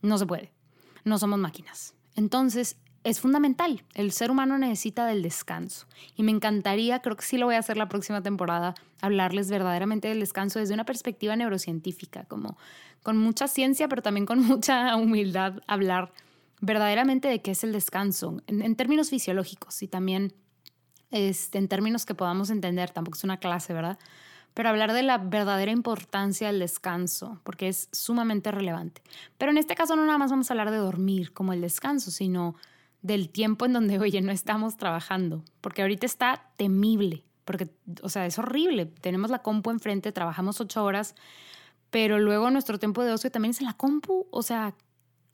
No 0.03 0.19
se 0.19 0.27
puede. 0.27 0.53
No 1.05 1.19
somos 1.19 1.39
máquinas. 1.39 1.95
Entonces, 2.17 2.77
es 3.05 3.21
fundamental. 3.21 3.85
El 3.95 4.13
ser 4.13 4.31
humano 4.31 4.57
necesita 4.59 5.07
del 5.07 5.23
descanso. 5.23 5.87
Y 6.17 6.23
me 6.23 6.33
encantaría, 6.33 7.01
creo 7.01 7.17
que 7.17 7.25
sí 7.25 7.37
lo 7.37 7.47
voy 7.47 7.55
a 7.55 7.59
hacer 7.59 7.77
la 7.77 7.89
próxima 7.89 8.23
temporada, 8.23 8.75
hablarles 9.03 9.51
verdaderamente 9.51 10.09
del 10.09 10.21
descanso 10.21 10.59
desde 10.59 10.75
una 10.75 10.87
perspectiva 10.87 11.37
neurocientífica, 11.37 12.25
como 12.25 12.57
con 13.03 13.19
mucha 13.19 13.47
ciencia, 13.47 13.89
pero 13.89 14.03
también 14.03 14.25
con 14.25 14.41
mucha 14.43 14.97
humildad, 14.97 15.61
hablar 15.67 16.13
verdaderamente 16.61 17.29
de 17.29 17.43
qué 17.43 17.51
es 17.51 17.63
el 17.63 17.73
descanso, 17.73 18.43
en, 18.47 18.75
términos 18.75 19.11
fisiológicos 19.11 19.83
y 19.83 19.89
también 19.89 20.33
este, 21.11 21.59
en 21.59 21.69
términos 21.69 22.07
que 22.07 22.15
podamos 22.15 22.49
entender, 22.49 22.91
tampoco 22.91 23.19
es 23.19 23.25
una 23.25 23.37
clase, 23.37 23.75
¿verdad? 23.75 23.99
Pero 24.55 24.71
hablar 24.71 24.95
de 24.95 25.03
la 25.03 25.19
verdadera 25.19 25.73
importancia 25.73 26.47
del 26.47 26.61
descanso, 26.61 27.41
porque 27.45 27.69
es 27.69 27.89
sumamente 27.93 28.51
relevante. 28.51 29.03
Pero 29.37 29.51
en 29.51 29.59
este 29.59 29.75
caso 29.75 29.95
no 29.95 30.07
nada 30.07 30.17
más 30.17 30.31
vamos 30.31 30.49
a 30.49 30.55
hablar 30.55 30.71
de 30.71 30.79
dormir 30.79 31.35
como 31.35 31.53
el 31.53 31.61
descanso, 31.61 32.11
sino 32.11 32.55
del 33.05 33.29
tiempo 33.29 33.67
en 33.67 33.75
donde, 33.75 33.99
oye, 33.99 34.23
no 34.23 34.33
estamos 34.33 34.79
trabajando, 34.79 35.45
porque 35.61 35.83
ahorita 35.83 36.07
está 36.07 36.49
temible, 36.57 37.23
porque, 37.45 37.69
o 38.03 38.09
sea, 38.09 38.25
es 38.25 38.39
horrible. 38.39 38.87
Tenemos 38.87 39.31
la 39.31 39.41
compu 39.41 39.71
enfrente, 39.71 40.11
trabajamos 40.11 40.59
ocho 40.63 40.83
horas, 40.83 41.15
pero 41.91 42.19
luego 42.19 42.51
nuestro 42.51 42.79
tiempo 42.79 43.05
de 43.05 43.13
ocio 43.13 43.31
también 43.31 43.51
es 43.51 43.61
en 43.61 43.67
la 43.67 43.75
compu, 43.75 44.27
o 44.31 44.43
sea, 44.43 44.75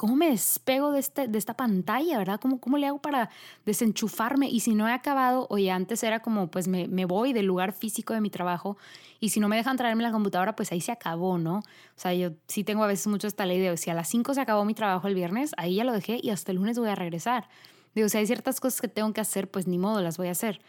¿cómo 0.00 0.16
me 0.16 0.30
despego 0.30 0.92
de, 0.92 0.98
este, 0.98 1.28
de 1.28 1.36
esta 1.36 1.58
pantalla, 1.58 2.16
verdad? 2.16 2.40
¿Cómo, 2.40 2.58
¿Cómo 2.58 2.78
le 2.78 2.86
hago 2.86 3.02
para 3.02 3.28
desenchufarme? 3.66 4.48
Y 4.48 4.60
si 4.60 4.74
no 4.74 4.88
he 4.88 4.92
acabado, 4.94 5.46
oye, 5.50 5.70
antes 5.70 6.02
era 6.02 6.20
como, 6.20 6.50
pues 6.50 6.68
me, 6.68 6.88
me, 6.88 7.04
voy 7.04 7.34
del 7.34 7.44
lugar 7.44 7.74
físico 7.74 8.14
de 8.14 8.22
mi 8.22 8.30
trabajo 8.30 8.78
y 9.20 9.28
si 9.28 9.40
no 9.40 9.48
me 9.48 9.56
dejan 9.56 9.76
traerme 9.76 10.02
la 10.02 10.10
computadora, 10.10 10.56
pues 10.56 10.72
ahí 10.72 10.80
se 10.80 10.90
acabó, 10.90 11.36
¿no? 11.36 11.56
O 11.58 11.64
sea, 11.96 12.14
yo 12.14 12.30
sí 12.46 12.64
tengo 12.64 12.82
a 12.82 12.86
veces 12.86 13.08
mucho 13.08 13.26
esta 13.26 13.44
ley 13.44 13.60
de, 13.60 13.76
si 13.76 13.90
a 13.90 13.94
las 13.94 14.08
5 14.08 14.32
se 14.32 14.40
acabó 14.40 14.64
mi 14.64 14.72
trabajo 14.72 15.06
el 15.06 15.14
viernes, 15.14 15.52
ahí 15.58 15.74
ya 15.74 15.84
lo 15.84 15.92
dejé 15.92 16.18
y 16.22 16.30
hasta 16.30 16.52
el 16.52 16.56
lunes 16.56 16.78
voy 16.78 16.88
a 16.88 16.94
regresar. 16.94 17.50
Digo, 17.94 18.08
si 18.08 18.16
hay 18.16 18.26
ciertas 18.26 18.58
cosas 18.58 18.80
que 18.80 18.88
tengo 18.88 19.12
que 19.12 19.20
hacer, 19.20 19.50
pues 19.50 19.66
ni 19.66 19.76
modo, 19.76 20.00
las 20.00 20.16
voy 20.16 20.28
a 20.28 20.30
hacer. 20.30 20.62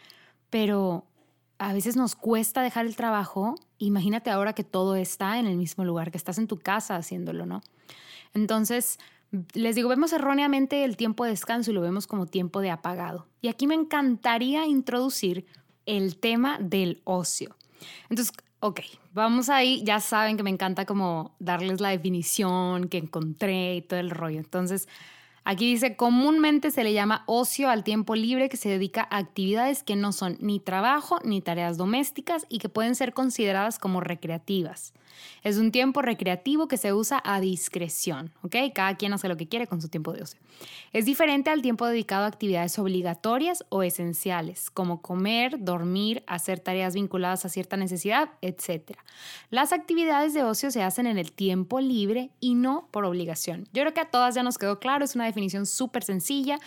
Pero 0.50 1.06
a 1.56 1.72
veces 1.72 1.96
nos 1.96 2.16
cuesta 2.16 2.60
dejar 2.60 2.84
el 2.84 2.96
trabajo. 2.96 3.54
Imagínate 3.78 4.28
ahora 4.28 4.52
que 4.52 4.62
todo 4.62 4.94
está 4.94 5.38
en 5.38 5.46
el 5.46 5.56
mismo 5.56 5.86
lugar, 5.86 6.10
que 6.10 6.18
estás 6.18 6.36
en 6.36 6.48
tu 6.48 6.58
casa 6.58 6.96
haciéndolo, 6.96 7.46
¿no? 7.46 7.62
Entonces, 8.34 8.98
les 9.54 9.74
digo, 9.74 9.88
vemos 9.88 10.12
erróneamente 10.12 10.84
el 10.84 10.96
tiempo 10.96 11.24
de 11.24 11.30
descanso 11.30 11.70
y 11.70 11.74
lo 11.74 11.80
vemos 11.80 12.06
como 12.06 12.26
tiempo 12.26 12.60
de 12.60 12.70
apagado. 12.70 13.26
Y 13.40 13.48
aquí 13.48 13.66
me 13.66 13.74
encantaría 13.74 14.66
introducir 14.66 15.46
el 15.86 16.18
tema 16.18 16.58
del 16.60 17.00
ocio. 17.04 17.56
Entonces, 18.10 18.34
ok, 18.60 18.80
vamos 19.12 19.48
ahí. 19.48 19.82
Ya 19.84 20.00
saben 20.00 20.36
que 20.36 20.42
me 20.42 20.50
encanta 20.50 20.84
como 20.84 21.34
darles 21.38 21.80
la 21.80 21.88
definición 21.88 22.88
que 22.88 22.98
encontré 22.98 23.76
y 23.76 23.82
todo 23.82 24.00
el 24.00 24.10
rollo. 24.10 24.38
Entonces, 24.38 24.88
Aquí 25.44 25.66
dice, 25.66 25.96
comúnmente 25.96 26.70
se 26.70 26.84
le 26.84 26.92
llama 26.92 27.24
ocio 27.26 27.68
al 27.68 27.82
tiempo 27.82 28.14
libre 28.14 28.48
que 28.48 28.56
se 28.56 28.68
dedica 28.68 29.08
a 29.10 29.18
actividades 29.18 29.82
que 29.82 29.96
no 29.96 30.12
son 30.12 30.36
ni 30.40 30.60
trabajo 30.60 31.18
ni 31.24 31.40
tareas 31.40 31.76
domésticas 31.76 32.46
y 32.48 32.58
que 32.58 32.68
pueden 32.68 32.94
ser 32.94 33.12
consideradas 33.12 33.78
como 33.78 34.00
recreativas. 34.00 34.92
Es 35.42 35.58
un 35.58 35.72
tiempo 35.72 36.02
recreativo 36.02 36.68
que 36.68 36.76
se 36.76 36.92
usa 36.92 37.20
a 37.24 37.40
discreción, 37.40 38.32
¿ok? 38.42 38.56
Cada 38.74 38.96
quien 38.96 39.12
hace 39.12 39.28
lo 39.28 39.36
que 39.36 39.48
quiere 39.48 39.66
con 39.66 39.80
su 39.80 39.88
tiempo 39.88 40.12
de 40.12 40.22
ocio. 40.22 40.40
Es 40.92 41.04
diferente 41.04 41.50
al 41.50 41.62
tiempo 41.62 41.86
dedicado 41.86 42.24
a 42.24 42.28
actividades 42.28 42.78
obligatorias 42.78 43.64
o 43.68 43.82
esenciales, 43.82 44.70
como 44.70 45.02
comer, 45.02 45.64
dormir, 45.64 46.22
hacer 46.26 46.60
tareas 46.60 46.94
vinculadas 46.94 47.44
a 47.44 47.48
cierta 47.48 47.76
necesidad, 47.76 48.30
etc. 48.40 48.92
Las 49.50 49.72
actividades 49.72 50.34
de 50.34 50.44
ocio 50.44 50.70
se 50.70 50.82
hacen 50.82 51.06
en 51.06 51.18
el 51.18 51.32
tiempo 51.32 51.80
libre 51.80 52.30
y 52.40 52.54
no 52.54 52.88
por 52.90 53.04
obligación. 53.04 53.68
Yo 53.72 53.82
creo 53.82 53.94
que 53.94 54.00
a 54.00 54.10
todas 54.10 54.34
ya 54.34 54.42
nos 54.42 54.58
quedó 54.58 54.78
claro, 54.78 55.04
es 55.04 55.16
una 55.16 55.24
definición 55.32 55.66
súper 55.66 56.04
sencilla. 56.04 56.58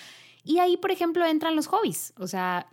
Y 0.43 0.59
ahí, 0.59 0.77
por 0.77 0.91
ejemplo, 0.91 1.25
entran 1.25 1.55
los 1.55 1.67
hobbies. 1.67 2.13
O 2.17 2.27
sea, 2.27 2.67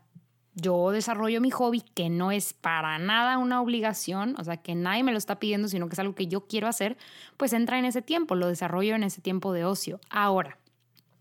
yo 0.54 0.90
desarrollo 0.90 1.40
mi 1.40 1.50
hobby 1.50 1.80
que 1.80 2.10
no 2.10 2.30
es 2.30 2.52
para 2.52 2.98
nada 2.98 3.38
una 3.38 3.60
obligación, 3.62 4.34
o 4.38 4.44
sea, 4.44 4.58
que 4.58 4.74
nadie 4.74 5.02
me 5.02 5.12
lo 5.12 5.18
está 5.18 5.38
pidiendo, 5.38 5.68
sino 5.68 5.88
que 5.88 5.94
es 5.94 5.98
algo 5.98 6.14
que 6.14 6.26
yo 6.26 6.46
quiero 6.46 6.68
hacer, 6.68 6.98
pues 7.36 7.52
entra 7.52 7.78
en 7.78 7.86
ese 7.86 8.02
tiempo, 8.02 8.34
lo 8.34 8.48
desarrollo 8.48 8.94
en 8.94 9.02
ese 9.02 9.22
tiempo 9.22 9.52
de 9.52 9.64
ocio. 9.64 9.98
Ahora, 10.10 10.58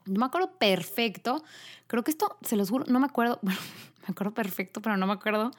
yo 0.06 0.20
me 0.20 0.26
acuerdo 0.26 0.52
perfecto, 0.58 1.44
creo 1.88 2.04
que 2.04 2.12
esto, 2.12 2.38
se 2.42 2.58
los 2.58 2.70
juro, 2.70 2.86
no 2.88 3.00
me 3.00 3.06
acuerdo, 3.06 3.40
bueno, 3.42 3.60
me 4.02 4.12
acuerdo 4.12 4.34
perfecto, 4.34 4.82
pero 4.82 4.98
no 4.98 5.08
me 5.08 5.14
acuerdo 5.14 5.52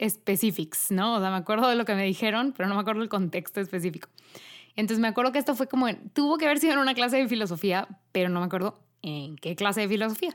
specifics, 0.00 0.90
¿no? 0.90 1.14
O 1.14 1.20
sea, 1.20 1.30
me 1.30 1.36
acuerdo 1.36 1.68
de 1.68 1.76
lo 1.76 1.84
que 1.84 1.94
me 1.94 2.04
dijeron, 2.04 2.52
pero 2.56 2.68
no 2.68 2.74
me 2.74 2.80
acuerdo 2.80 3.02
el 3.02 3.08
contexto 3.08 3.60
específico. 3.60 4.08
Entonces 4.76 5.00
me 5.00 5.08
acuerdo 5.08 5.32
que 5.32 5.38
esto 5.38 5.54
fue 5.54 5.68
como, 5.68 5.86
tuvo 6.12 6.36
que 6.38 6.46
haber 6.46 6.58
sido 6.58 6.72
en 6.72 6.78
una 6.80 6.94
clase 6.94 7.16
de 7.16 7.28
filosofía, 7.28 7.88
pero 8.12 8.28
no 8.28 8.40
me 8.40 8.46
acuerdo 8.46 8.80
en 9.02 9.36
qué 9.36 9.54
clase 9.54 9.82
de 9.82 9.88
filosofía. 9.88 10.34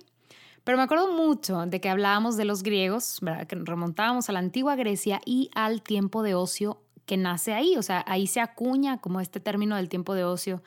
Pero 0.63 0.77
me 0.77 0.83
acuerdo 0.83 1.11
mucho 1.11 1.65
de 1.65 1.81
que 1.81 1.89
hablábamos 1.89 2.37
de 2.37 2.45
los 2.45 2.63
griegos, 2.63 3.19
¿verdad? 3.21 3.47
que 3.47 3.55
remontábamos 3.55 4.29
a 4.29 4.33
la 4.33 4.39
antigua 4.39 4.75
Grecia 4.75 5.21
y 5.25 5.49
al 5.55 5.81
tiempo 5.81 6.21
de 6.21 6.35
ocio 6.35 6.81
que 7.05 7.17
nace 7.17 7.53
ahí, 7.53 7.75
o 7.75 7.81
sea, 7.81 8.05
ahí 8.07 8.27
se 8.27 8.39
acuña 8.39 8.99
como 8.99 9.19
este 9.19 9.39
término 9.39 9.75
del 9.75 9.89
tiempo 9.89 10.13
de 10.13 10.23
ocio. 10.23 10.61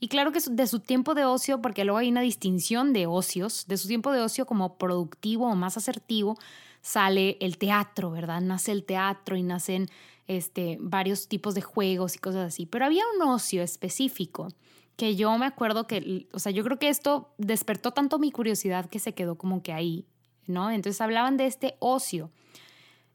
Y 0.00 0.08
claro 0.08 0.32
que 0.32 0.40
de 0.50 0.66
su 0.66 0.80
tiempo 0.80 1.14
de 1.14 1.24
ocio, 1.24 1.62
porque 1.62 1.84
luego 1.84 1.98
hay 1.98 2.10
una 2.10 2.20
distinción 2.20 2.92
de 2.92 3.06
ocios, 3.06 3.66
de 3.68 3.76
su 3.76 3.86
tiempo 3.86 4.10
de 4.10 4.20
ocio 4.20 4.44
como 4.44 4.76
productivo 4.76 5.48
o 5.48 5.54
más 5.54 5.76
asertivo, 5.76 6.36
sale 6.82 7.38
el 7.40 7.58
teatro, 7.58 8.10
¿verdad? 8.10 8.40
Nace 8.40 8.72
el 8.72 8.84
teatro 8.84 9.36
y 9.36 9.44
nacen 9.44 9.88
este, 10.26 10.78
varios 10.80 11.28
tipos 11.28 11.54
de 11.54 11.62
juegos 11.62 12.16
y 12.16 12.18
cosas 12.18 12.46
así. 12.46 12.66
Pero 12.66 12.84
había 12.84 13.02
un 13.16 13.28
ocio 13.28 13.62
específico 13.62 14.48
que 14.96 15.16
yo 15.16 15.36
me 15.38 15.46
acuerdo 15.46 15.86
que, 15.86 16.28
o 16.32 16.38
sea, 16.38 16.52
yo 16.52 16.62
creo 16.64 16.78
que 16.78 16.88
esto 16.88 17.34
despertó 17.38 17.92
tanto 17.92 18.18
mi 18.18 18.30
curiosidad 18.30 18.88
que 18.88 18.98
se 18.98 19.12
quedó 19.12 19.36
como 19.36 19.62
que 19.62 19.72
ahí, 19.72 20.06
¿no? 20.46 20.70
Entonces 20.70 21.00
hablaban 21.00 21.36
de 21.36 21.46
este 21.46 21.76
ocio 21.80 22.30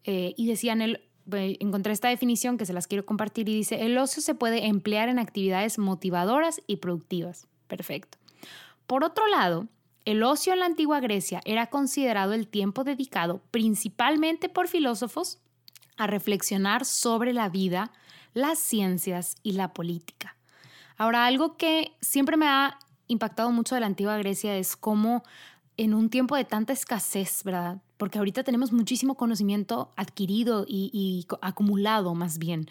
eh, 0.04 0.34
y 0.36 0.48
decían, 0.48 0.82
el, 0.82 1.02
encontré 1.38 1.94
esta 1.94 2.10
definición 2.10 2.58
que 2.58 2.66
se 2.66 2.74
las 2.74 2.88
quiero 2.88 3.06
compartir 3.06 3.48
y 3.50 3.56
dice, 3.56 3.86
el 3.86 3.98
ocio 3.98 4.22
se 4.22 4.36
puede 4.36 4.66
emplear 4.66 5.10
en 5.10 5.20
actividades 5.20 5.78
motivadoras 5.78 6.62
y 6.68 6.78
productivas. 6.78 7.48
Perfecto. 7.68 8.18
Por 8.88 9.04
otro 9.04 9.28
lado, 9.28 9.68
el 10.06 10.24
ocio 10.24 10.54
en 10.54 10.60
la 10.60 10.66
antigua 10.66 11.00
Grecia 11.00 11.42
era 11.46 11.68
considerado 11.68 12.34
el 12.34 12.48
tiempo 12.48 12.84
dedicado 12.84 13.42
principalmente 13.52 14.50
por 14.50 14.68
filósofos 14.68 15.40
a 16.00 16.08
reflexionar 16.08 16.86
sobre 16.86 17.34
la 17.34 17.50
vida, 17.50 17.92
las 18.34 18.58
ciencias 18.58 19.36
y 19.44 19.52
la 19.52 19.74
política. 19.74 20.36
Ahora, 20.98 21.26
algo 21.26 21.58
que 21.58 21.92
siempre 22.02 22.38
me 22.38 22.48
ha 22.48 22.80
impactado 23.08 23.52
mucho 23.52 23.76
de 23.76 23.82
la 23.82 23.88
antigua 23.88 24.18
Grecia 24.18 24.58
es 24.58 24.76
cómo 24.76 25.24
en 25.78 25.94
un 25.94 26.10
tiempo 26.10 26.36
de 26.36 26.46
tanta 26.46 26.74
escasez, 26.74 27.44
¿verdad? 27.44 27.82
Porque 27.98 28.18
ahorita 28.18 28.44
tenemos 28.44 28.72
muchísimo 28.72 29.16
conocimiento 29.16 29.92
adquirido 29.98 30.66
y, 30.68 31.26
acumulado 31.42 32.16
más 32.16 32.38
bien. 32.38 32.70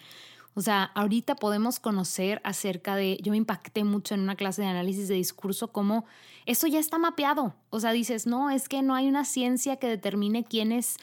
O 0.55 0.61
sea, 0.61 0.83
ahorita 0.95 1.35
podemos 1.35 1.79
conocer 1.79 2.41
acerca 2.43 2.95
de, 2.95 3.19
yo 3.21 3.31
me 3.31 3.37
impacté 3.37 3.83
mucho 3.83 4.15
en 4.15 4.21
una 4.21 4.35
clase 4.35 4.63
de 4.63 4.67
análisis 4.67 5.07
de 5.07 5.15
discurso, 5.15 5.69
cómo 5.69 6.05
eso 6.45 6.67
ya 6.67 6.79
está 6.79 6.97
mapeado. 6.97 7.53
O 7.69 7.79
sea, 7.79 7.91
dices, 7.91 8.25
no, 8.25 8.49
es 8.49 8.67
que 8.67 8.81
no 8.81 8.95
hay 8.95 9.07
una 9.07 9.25
ciencia 9.25 9.77
que 9.77 9.87
determine 9.87 10.43
quién 10.43 10.71
es 10.71 10.97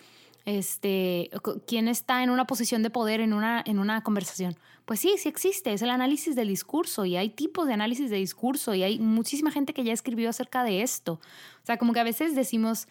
este, 0.47 1.31
quién 1.67 1.89
está 1.89 2.23
en 2.23 2.31
una 2.31 2.47
posición 2.47 2.83
de 2.83 2.91
poder 2.91 3.21
en 3.21 3.35
una, 3.35 3.63
en 3.67 3.79
una 3.79 4.03
conversación. 4.03 4.57
Pues 4.87 5.01
sí, 5.01 5.15
sí 5.19 5.29
existe, 5.29 5.73
es 5.73 5.83
el 5.83 5.91
análisis 5.91 6.37
del 6.37 6.49
discurso 6.49 7.05
y 7.05 7.17
hay 7.17 7.31
tipos 7.31 7.67
de 7.67 7.75
análisis 7.75 8.09
de 8.09 8.17
discurso 8.17 8.73
y 8.75 8.85
hay 8.85 9.01
muchísima 9.01 9.51
gente 9.51 9.75
que 9.75 9.83
ya 9.83 9.93
escribió 9.93 10.31
acerca 10.31 10.63
de 10.63 10.83
esto. 10.83 11.15
O 11.15 11.67
sea, 11.67 11.77
como 11.77 11.93
que 11.93 12.01
a 12.01 12.05
veces 12.05 12.37
decimos, 12.37 12.87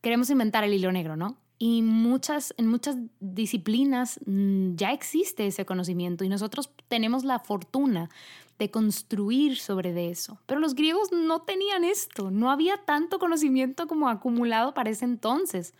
queremos 0.00 0.30
inventar 0.30 0.62
el 0.62 0.72
hilo 0.72 0.92
negro, 0.92 1.16
¿no? 1.16 1.36
Y 1.58 1.82
muchas, 1.82 2.54
en 2.56 2.68
muchas 2.68 2.96
disciplinas 3.18 4.20
mm, 4.24 4.76
ya 4.76 4.92
existe 4.92 5.48
ese 5.48 5.66
conocimiento 5.66 6.24
y 6.24 6.28
nosotros 6.28 6.70
tenemos 6.88 7.24
la 7.24 7.40
fortuna 7.40 8.08
de 8.60 8.70
construir 8.70 9.58
sobre 9.58 9.92
de 9.92 10.10
eso. 10.10 10.38
Pero 10.46 10.60
los 10.60 10.74
griegos 10.74 11.10
no 11.10 11.42
tenían 11.42 11.82
esto, 11.82 12.30
no 12.30 12.50
había 12.52 12.76
tanto 12.76 13.18
conocimiento 13.18 13.88
como 13.88 14.08
acumulado 14.08 14.72
para 14.72 14.90
ese 14.90 15.04
entonces. 15.04 15.74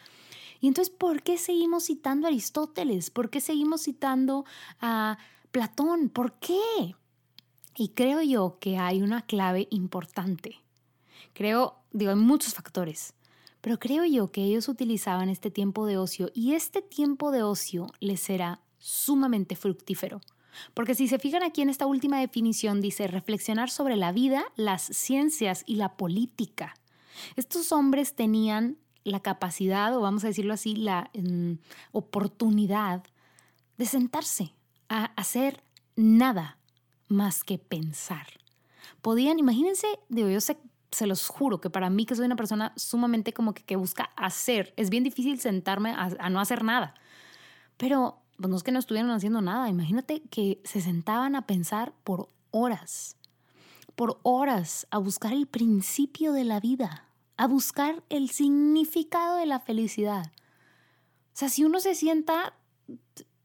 Y 0.61 0.69
entonces, 0.69 0.95
¿por 0.95 1.23
qué 1.23 1.38
seguimos 1.38 1.85
citando 1.85 2.26
a 2.26 2.31
Aristóteles? 2.31 3.11
¿Por 3.11 3.31
qué 3.31 3.40
seguimos 3.40 3.83
citando 3.83 4.45
a 4.81 5.19
Platón? 5.50 6.11
¿Por 6.11 6.35
qué? 6.35 6.95
Y 7.76 7.88
creo 7.88 8.21
yo 8.23 8.59
que 8.61 8.76
hay 8.76 9.00
una 9.00 9.23
clave 9.23 9.69
importante. 9.71 10.57
Creo, 11.33 11.76
digo, 11.93 12.11
hay 12.11 12.17
muchos 12.17 12.55
factores, 12.55 13.14
pero 13.61 13.79
creo 13.79 14.05
yo 14.05 14.31
que 14.33 14.45
ellos 14.45 14.69
utilizaban 14.69 15.29
este 15.29 15.50
tiempo 15.50 15.87
de 15.87 15.97
ocio 15.97 16.31
y 16.35 16.55
este 16.55 16.83
tiempo 16.83 17.31
de 17.31 17.43
ocio 17.43 17.87
les 18.00 18.21
será 18.21 18.61
sumamente 18.79 19.57
fructífero. 19.57 20.21
Porque 20.75 20.95
si 20.95 21.09
se 21.09 21.19
fijan 21.19 21.43
aquí 21.43 21.62
en 21.62 21.71
esta 21.71 21.87
última 21.87 22.19
definición, 22.21 22.81
dice 22.81 23.07
reflexionar 23.07 23.71
sobre 23.71 23.97
la 23.97 24.12
vida, 24.12 24.45
las 24.57 24.83
ciencias 24.83 25.62
y 25.64 25.76
la 25.76 25.97
política. 25.97 26.75
Estos 27.37 27.73
hombres 27.73 28.14
tenían 28.14 28.76
la 29.04 29.21
capacidad, 29.21 29.97
o 29.97 30.00
vamos 30.00 30.25
a 30.25 30.28
decirlo 30.28 30.54
así, 30.54 30.75
la 30.75 31.11
mm, 31.14 31.54
oportunidad 31.92 33.02
de 33.78 33.87
sentarse 33.87 34.52
a 34.88 35.07
hacer 35.16 35.62
nada 35.97 36.59
más 37.09 37.45
que 37.45 37.59
pensar. 37.59 38.26
Podían, 39.02 39.38
imagínense, 39.38 39.87
digo, 40.09 40.28
yo 40.28 40.40
sé, 40.40 40.59
se 40.90 41.07
los 41.07 41.28
juro 41.28 41.61
que 41.61 41.71
para 41.71 41.90
mí, 41.90 42.04
que 42.04 42.14
soy 42.14 42.26
una 42.26 42.37
persona 42.37 42.73
sumamente 42.76 43.33
como 43.33 43.54
que, 43.54 43.62
que 43.62 43.76
busca 43.76 44.11
hacer, 44.16 44.75
es 44.76 44.90
bien 44.90 45.04
difícil 45.04 45.40
sentarme 45.40 45.95
a, 45.97 46.30
no 46.30 46.40
hacer 46.40 46.64
nada. 46.64 46.95
Pero 47.76 48.19
pues 48.37 48.49
no 48.49 48.57
es 48.57 48.62
que 48.62 48.73
no 48.73 48.78
estuvieran 48.78 49.11
haciendo 49.11 49.40
nada, 49.40 49.69
imagínate 49.69 50.23
que 50.30 50.61
se 50.64 50.80
sentaban 50.80 51.37
a 51.37 51.47
pensar 51.47 51.92
por 52.04 52.28
horas, 52.50 53.16
por 53.95 54.19
horas, 54.23 54.87
a 54.90 54.99
buscar 54.99 55.33
el 55.33 55.47
principio 55.47 56.33
de 56.33 56.45
la 56.45 56.59
vida, 56.59 57.04
a 57.40 57.47
buscar 57.47 58.02
el 58.11 58.28
significado 58.28 59.37
de 59.37 59.47
la 59.47 59.61
felicidad. 59.61 60.26
O 60.26 61.32
sea, 61.32 61.49
si 61.49 61.64
uno 61.64 61.80
se 61.80 61.94
sienta, 61.94 62.52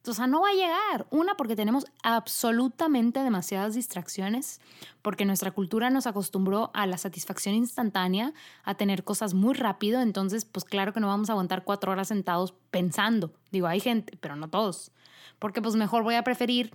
O 0.05 0.13
sea, 0.13 0.27
no 0.27 0.41
va 0.41 0.49
a 0.49 0.53
llegar. 0.53 1.07
Una, 1.11 1.35
porque 1.35 1.55
tenemos 1.55 1.85
absolutamente 2.03 3.21
demasiadas 3.21 3.73
distracciones, 3.73 4.59
porque 5.01 5.23
nuestra 5.23 5.51
cultura 5.51 5.89
nos 5.89 6.07
acostumbró 6.07 6.71
a 6.73 6.85
la 6.87 6.97
satisfacción 6.97 7.55
instantánea, 7.55 8.33
a 8.65 8.75
tener 8.75 9.05
cosas 9.05 9.33
muy 9.33 9.53
rápido, 9.53 10.01
entonces, 10.01 10.43
pues 10.43 10.65
claro 10.65 10.91
que 10.91 10.99
no 10.99 11.07
vamos 11.07 11.29
a 11.29 11.31
aguantar 11.31 11.63
cuatro 11.63 11.93
horas 11.93 12.09
sentados 12.09 12.53
pensando. 12.71 13.31
Digo, 13.53 13.67
hay 13.67 13.79
gente, 13.79 14.17
pero 14.19 14.35
no 14.35 14.49
todos. 14.49 14.91
Porque 15.39 15.61
pues 15.61 15.75
mejor 15.75 16.03
voy 16.03 16.15
a 16.15 16.23
preferir 16.23 16.73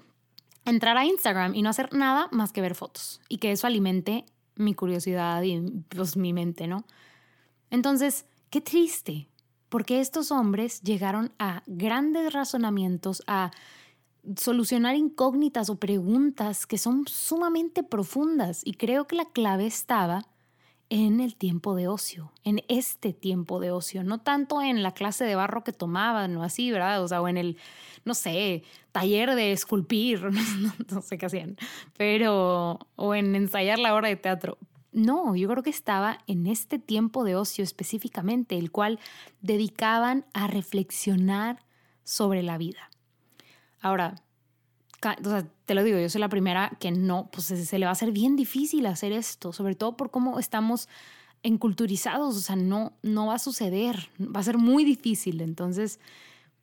entrar 0.65 0.97
a 0.97 1.05
Instagram 1.05 1.55
y 1.55 1.61
no 1.61 1.69
hacer 1.69 1.93
nada 1.93 2.29
más 2.33 2.51
que 2.51 2.63
ver 2.63 2.75
fotos 2.75 3.21
y 3.29 3.39
que 3.39 3.53
eso 3.53 3.67
alimente 3.67 4.25
mi 4.57 4.75
curiosidad 4.75 5.43
y 5.43 5.61
pues 5.91 6.17
mi 6.17 6.33
mente, 6.33 6.67
¿no? 6.67 6.85
Entonces, 7.71 8.27
qué 8.51 8.61
triste, 8.61 9.29
porque 9.69 10.01
estos 10.01 10.31
hombres 10.33 10.81
llegaron 10.83 11.33
a 11.39 11.63
grandes 11.67 12.33
razonamientos, 12.33 13.23
a 13.27 13.51
solucionar 14.37 14.97
incógnitas 14.97 15.71
o 15.71 15.77
preguntas 15.77 16.67
que 16.67 16.79
son 16.79 17.07
sumamente 17.07 17.83
profundas 17.83 18.63
y 18.65 18.75
creo 18.75 19.07
que 19.07 19.17
la 19.17 19.25
clave 19.25 19.67
estaba 19.67 20.27
en 20.91 21.21
el 21.21 21.37
tiempo 21.37 21.77
de 21.77 21.87
ocio, 21.87 22.33
en 22.43 22.63
este 22.69 23.13
tiempo 23.13 23.61
de 23.61 23.71
ocio, 23.71 24.03
no 24.03 24.19
tanto 24.19 24.61
en 24.61 24.83
la 24.83 24.93
clase 24.93 25.25
de 25.25 25.37
barro 25.37 25.63
que 25.63 25.73
tomaban 25.73 26.37
o 26.37 26.43
así, 26.43 26.73
¿verdad? 26.73 27.03
O 27.03 27.07
sea, 27.07 27.23
o 27.23 27.29
en 27.29 27.37
el, 27.37 27.57
no 28.05 28.13
sé, 28.15 28.65
taller 28.91 29.37
de 29.37 29.53
esculpir, 29.53 30.21
no, 30.91 31.01
sé 31.01 31.17
qué 31.17 31.27
hacían, 31.27 31.57
pero, 31.97 32.81
o 32.97 33.15
en 33.15 33.37
ensayar 33.37 33.79
la 33.79 33.95
obra 33.95 34.09
de 34.09 34.17
teatro. 34.17 34.59
No, 34.93 35.37
yo 35.37 35.49
creo 35.49 35.63
que 35.63 35.71
estaba 35.71 36.19
en 36.27 36.47
este 36.47 36.79
tiempo 36.79 37.25
de 37.25 37.37
ocio 37.37 37.63
específicamente, 37.63 38.59
el 38.59 38.71
cual 38.73 38.99
dedicaban 39.41 40.27
a 40.33 40.49
reflexionar 40.49 41.65
sobre 42.03 42.43
la 42.43 42.59
vida. 42.59 42.91
Ahora, 43.81 44.17
te 45.65 45.75
lo 45.75 45.83
digo, 45.83 45.99
yo 45.99 46.11
soy 46.11 46.21
la 46.21 46.29
primera 46.29 46.77
que 46.79 46.91
no, 46.91 47.31
pues 47.33 47.47
se, 47.47 47.79
le 47.79 47.87
va 47.87 47.91
a 47.91 47.93
hacer 47.93 48.13
bien 48.13 48.37
difícil 48.37 48.85
hacer 48.87 49.13
esto, 49.13 49.53
sobre 49.53 49.75
todo 49.75 49.97
por 49.97 50.11
cómo 50.11 50.39
estamos 50.39 50.89
enculturizados, 51.43 52.37
o 52.37 52.41
sea, 52.41 52.57
no, 52.57 52.93
no 53.03 53.27
va 53.27 53.37
a 53.37 53.39
suceder, 53.39 54.11
va 54.19 54.41
a 54.41 54.45
ser 54.45 54.59
muy 54.59 54.85
difícil. 54.85 55.41
Entonces, 55.41 56.01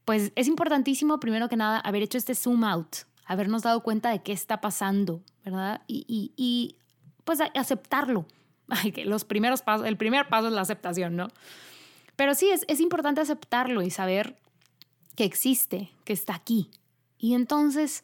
pues 0.05 0.31
es 0.35 0.47
importantísimo, 0.47 1.19
primero 1.19 1.49
que 1.49 1.55
nada, 1.55 1.79
haber 1.79 2.03
hecho 2.03 2.17
este 2.17 2.35
zoom 2.35 2.63
out, 2.63 2.97
habernos 3.25 3.63
dado 3.63 3.81
cuenta 3.81 4.11
de 4.11 4.21
qué 4.21 4.33
está 4.33 4.61
pasando, 4.61 5.23
¿verdad? 5.43 5.81
Y, 5.87 6.05
y, 6.07 6.31
y 6.37 6.75
pues 7.27 7.39
aceptarlo. 7.53 8.25
los 9.05 9.23
primeros 9.23 9.61
pasos, 9.61 9.85
el 9.85 9.97
primer 9.97 10.27
paso 10.27 10.47
es 10.47 10.53
la 10.53 10.61
aceptación, 10.61 11.15
¿no? 11.15 11.27
Pero 12.15 12.33
sí, 12.33 12.49
es, 12.49 12.65
es 12.67 12.79
importante 12.79 13.21
aceptarlo 13.21 13.83
y 13.83 13.91
saber 13.91 14.39
que 15.15 15.25
existe, 15.25 15.91
que 16.03 16.13
está 16.13 16.33
aquí. 16.33 16.71
Y 17.19 17.35
entonces 17.35 18.03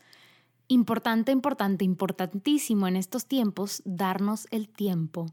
Importante, 0.74 1.32
importante, 1.32 1.84
importantísimo 1.84 2.88
en 2.88 2.96
estos 2.96 3.28
tiempos 3.28 3.82
darnos 3.86 4.48
el 4.50 4.70
tiempo 4.70 5.28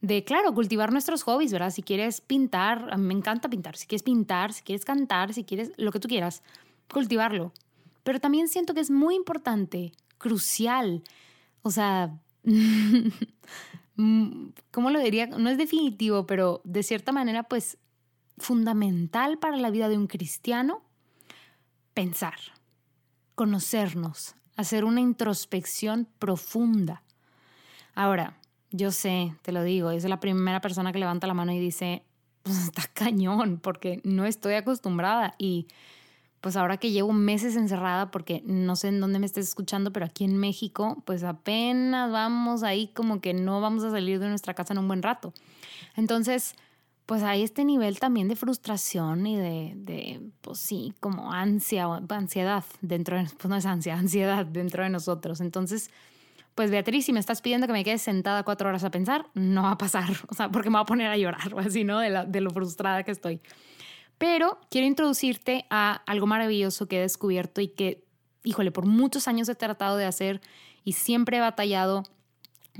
de, 0.00 0.24
claro, 0.24 0.52
cultivar 0.52 0.90
nuestros 0.90 1.22
hobbies, 1.22 1.52
¿verdad? 1.52 1.70
Si 1.70 1.82
quieres 1.82 2.20
pintar, 2.20 2.88
a 2.90 2.96
mí 2.96 3.04
me 3.04 3.14
encanta 3.14 3.48
pintar, 3.48 3.76
si 3.76 3.86
quieres 3.86 4.02
pintar, 4.02 4.52
si 4.52 4.62
quieres 4.62 4.84
cantar, 4.84 5.32
si 5.32 5.44
quieres 5.44 5.70
lo 5.76 5.92
que 5.92 6.00
tú 6.00 6.08
quieras, 6.08 6.42
cultivarlo. 6.92 7.52
Pero 8.02 8.20
también 8.20 8.48
siento 8.48 8.74
que 8.74 8.80
es 8.80 8.90
muy 8.90 9.14
importante, 9.14 9.92
crucial, 10.18 11.02
o 11.62 11.70
sea, 11.70 12.18
¿cómo 14.70 14.90
lo 14.90 14.98
diría? 15.00 15.26
No 15.26 15.48
es 15.50 15.58
definitivo, 15.58 16.26
pero 16.26 16.60
de 16.64 16.82
cierta 16.82 17.12
manera, 17.12 17.44
pues, 17.44 17.78
fundamental 18.38 19.38
para 19.38 19.56
la 19.56 19.70
vida 19.70 19.88
de 19.88 19.96
un 19.96 20.06
cristiano, 20.06 20.82
pensar, 21.94 22.34
conocernos, 23.34 24.34
hacer 24.56 24.84
una 24.84 25.00
introspección 25.00 26.08
profunda. 26.18 27.02
Ahora, 27.94 28.36
yo 28.70 28.90
sé, 28.90 29.34
te 29.42 29.52
lo 29.52 29.62
digo, 29.62 29.90
es 29.90 30.04
la 30.04 30.18
primera 30.18 30.60
persona 30.60 30.92
que 30.92 30.98
levanta 30.98 31.28
la 31.28 31.34
mano 31.34 31.52
y 31.52 31.60
dice, 31.60 32.04
pues 32.42 32.58
está 32.58 32.82
cañón, 32.92 33.60
porque 33.62 34.00
no 34.02 34.24
estoy 34.24 34.54
acostumbrada 34.54 35.34
y 35.38 35.68
pues 36.44 36.56
ahora 36.56 36.76
que 36.76 36.90
llevo 36.90 37.14
meses 37.14 37.56
encerrada, 37.56 38.10
porque 38.10 38.42
no 38.44 38.76
sé 38.76 38.88
en 38.88 39.00
dónde 39.00 39.18
me 39.18 39.24
estés 39.24 39.48
escuchando, 39.48 39.94
pero 39.94 40.04
aquí 40.04 40.24
en 40.24 40.36
México, 40.36 41.02
pues 41.06 41.24
apenas 41.24 42.12
vamos 42.12 42.62
ahí 42.62 42.88
como 42.88 43.22
que 43.22 43.32
no 43.32 43.62
vamos 43.62 43.82
a 43.82 43.90
salir 43.90 44.18
de 44.18 44.28
nuestra 44.28 44.52
casa 44.52 44.74
en 44.74 44.80
un 44.80 44.86
buen 44.86 45.02
rato. 45.02 45.32
Entonces, 45.96 46.54
pues 47.06 47.22
hay 47.22 47.44
este 47.44 47.64
nivel 47.64 47.98
también 47.98 48.28
de 48.28 48.36
frustración 48.36 49.26
y 49.26 49.38
de, 49.38 49.72
de 49.74 50.20
pues 50.42 50.58
sí, 50.58 50.92
como 51.00 51.32
ansia 51.32 51.86
ansiedad 52.10 52.64
dentro 52.82 53.16
de, 53.16 53.24
pues 53.24 53.46
no 53.48 53.56
es 53.56 53.64
ansia, 53.64 53.94
ansiedad 53.98 54.44
dentro 54.44 54.82
de 54.82 54.90
nosotros. 54.90 55.40
Entonces, 55.40 55.88
pues 56.54 56.70
Beatriz, 56.70 57.06
si 57.06 57.14
me 57.14 57.20
estás 57.20 57.40
pidiendo 57.40 57.66
que 57.66 57.72
me 57.72 57.84
quede 57.84 57.96
sentada 57.96 58.42
cuatro 58.42 58.68
horas 58.68 58.84
a 58.84 58.90
pensar, 58.90 59.28
no 59.32 59.62
va 59.62 59.70
a 59.70 59.78
pasar, 59.78 60.10
o 60.28 60.34
sea, 60.34 60.50
porque 60.50 60.68
me 60.68 60.74
va 60.74 60.80
a 60.80 60.84
poner 60.84 61.10
a 61.10 61.16
llorar 61.16 61.54
o 61.54 61.58
así, 61.58 61.84
¿no? 61.84 62.00
De, 62.00 62.26
de 62.28 62.40
lo 62.42 62.50
frustrada 62.50 63.02
que 63.02 63.12
estoy. 63.12 63.40
Pero 64.18 64.58
quiero 64.70 64.86
introducirte 64.86 65.66
a 65.70 66.02
algo 66.06 66.26
maravilloso 66.26 66.86
que 66.86 66.98
he 66.98 67.00
descubierto 67.00 67.60
y 67.60 67.68
que, 67.68 68.04
híjole, 68.42 68.70
por 68.70 68.86
muchos 68.86 69.28
años 69.28 69.48
he 69.48 69.54
tratado 69.54 69.96
de 69.96 70.04
hacer 70.04 70.40
y 70.84 70.92
siempre 70.92 71.38
he 71.38 71.40
batallado 71.40 72.04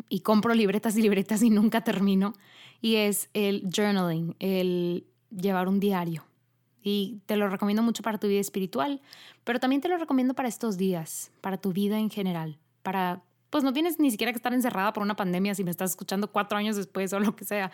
y 0.09 0.21
compro 0.21 0.55
libretas 0.55 0.97
y 0.97 1.03
libretas 1.03 1.43
y 1.43 1.51
nunca 1.51 1.83
termino 1.83 2.35
y 2.81 2.97
es 2.97 3.31
el 3.33 3.69
journaling, 3.75 4.37
el 4.41 5.07
llevar 5.31 5.69
un 5.69 5.81
diario. 5.81 6.25
Y 6.83 7.23
te 7.25 7.37
lo 7.37 7.49
recomiendo 7.49 7.83
mucho 7.83 8.03
para 8.03 8.19
tu 8.19 8.27
vida 8.27 8.41
espiritual, 8.41 9.01
pero 9.43 9.59
también 9.59 9.81
te 9.81 9.89
lo 9.89 9.97
recomiendo 9.97 10.35
para 10.35 10.49
estos 10.49 10.77
días, 10.77 11.33
para 11.41 11.57
tu 11.57 11.73
vida 11.73 11.99
en 11.99 12.11
general, 12.11 12.59
para, 12.83 13.23
pues 13.49 13.65
no 13.65 13.73
tienes 13.73 13.99
ni 13.99 14.11
siquiera 14.11 14.33
que 14.33 14.37
estar 14.37 14.53
encerrada 14.53 14.93
por 14.93 15.03
una 15.03 15.17
pandemia 15.17 15.55
si 15.55 15.65
me 15.65 15.71
estás 15.71 15.93
escuchando 15.93 16.31
cuatro 16.31 16.59
años 16.59 16.77
después 16.77 17.11
o 17.15 17.21
lo 17.21 17.35
que 17.35 17.47
sea. 17.47 17.71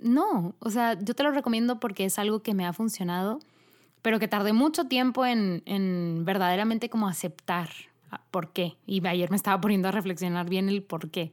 No, 0.00 0.54
o 0.58 0.70
sea, 0.70 0.98
yo 0.98 1.14
te 1.14 1.22
lo 1.22 1.30
recomiendo 1.30 1.80
porque 1.80 2.04
es 2.04 2.18
algo 2.18 2.42
que 2.42 2.54
me 2.54 2.66
ha 2.66 2.72
funcionado, 2.72 3.40
pero 4.02 4.18
que 4.18 4.28
tardé 4.28 4.52
mucho 4.52 4.84
tiempo 4.84 5.26
en, 5.26 5.62
en 5.66 6.24
verdaderamente 6.24 6.88
como 6.88 7.08
aceptar 7.08 7.70
por 8.30 8.52
qué. 8.52 8.76
Y 8.86 9.06
ayer 9.06 9.30
me 9.30 9.36
estaba 9.36 9.60
poniendo 9.60 9.88
a 9.88 9.92
reflexionar 9.92 10.48
bien 10.48 10.68
el 10.68 10.82
por 10.82 11.10
qué. 11.10 11.32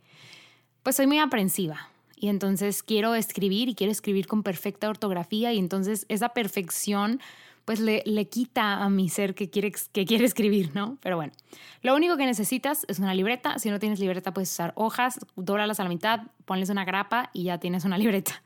Pues 0.84 0.96
soy 0.96 1.08
muy 1.08 1.20
aprensiva, 1.20 1.90
y 2.20 2.30
entonces 2.30 2.82
quiero 2.82 3.14
escribir 3.14 3.70
y 3.70 3.76
quiero 3.76 3.92
escribir 3.92 4.26
con 4.26 4.42
perfecta 4.42 4.90
ortografía 4.90 5.54
y 5.54 5.60
entonces 5.60 6.06
esa 6.10 6.30
perfección 6.30 7.22
pues 7.68 7.82
le, 7.82 8.02
le 8.06 8.30
quita 8.30 8.82
a 8.82 8.90
mi 8.90 9.10
ser 9.10 9.36
que 9.36 9.50
quiere, 9.50 9.74
que 9.92 10.06
quiere 10.06 10.24
escribir, 10.24 10.74
¿no? 10.74 10.98
Pero 11.02 11.18
bueno, 11.18 11.34
lo 11.82 11.98
único 11.98 12.16
que 12.16 12.26
necesitas 12.26 12.86
es 12.88 13.00
una 13.00 13.14
libreta. 13.14 13.60
Si 13.60 13.70
no 13.70 13.78
tienes 13.78 14.00
libreta, 14.00 14.34
puedes 14.34 14.50
usar 14.50 14.72
hojas, 14.78 15.20
dólalas 15.36 15.82
a 15.82 15.84
la 15.84 15.90
mitad, 15.90 16.22
ponles 16.46 16.70
una 16.70 16.86
grapa 16.86 17.30
y 17.34 17.44
ya 17.44 17.58
tienes 17.58 17.84
una 17.84 17.98
libreta. 17.98 18.42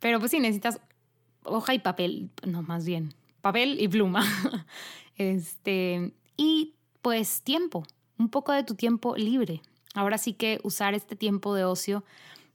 Pero 0.00 0.18
pues 0.18 0.32
sí, 0.32 0.40
necesitas 0.40 0.80
hoja 1.44 1.74
y 1.74 1.78
papel, 1.78 2.30
no, 2.44 2.62
más 2.62 2.84
bien, 2.84 3.14
papel 3.40 3.80
y 3.80 3.86
pluma. 3.86 4.24
este, 5.16 6.12
y 6.36 6.74
pues 7.02 7.42
tiempo, 7.42 7.84
un 8.18 8.30
poco 8.30 8.50
de 8.50 8.64
tu 8.64 8.74
tiempo 8.74 9.14
libre. 9.14 9.62
Ahora 9.94 10.18
sí 10.18 10.32
que 10.32 10.58
usar 10.64 10.94
este 10.94 11.14
tiempo 11.14 11.54
de 11.54 11.62
ocio 11.62 12.02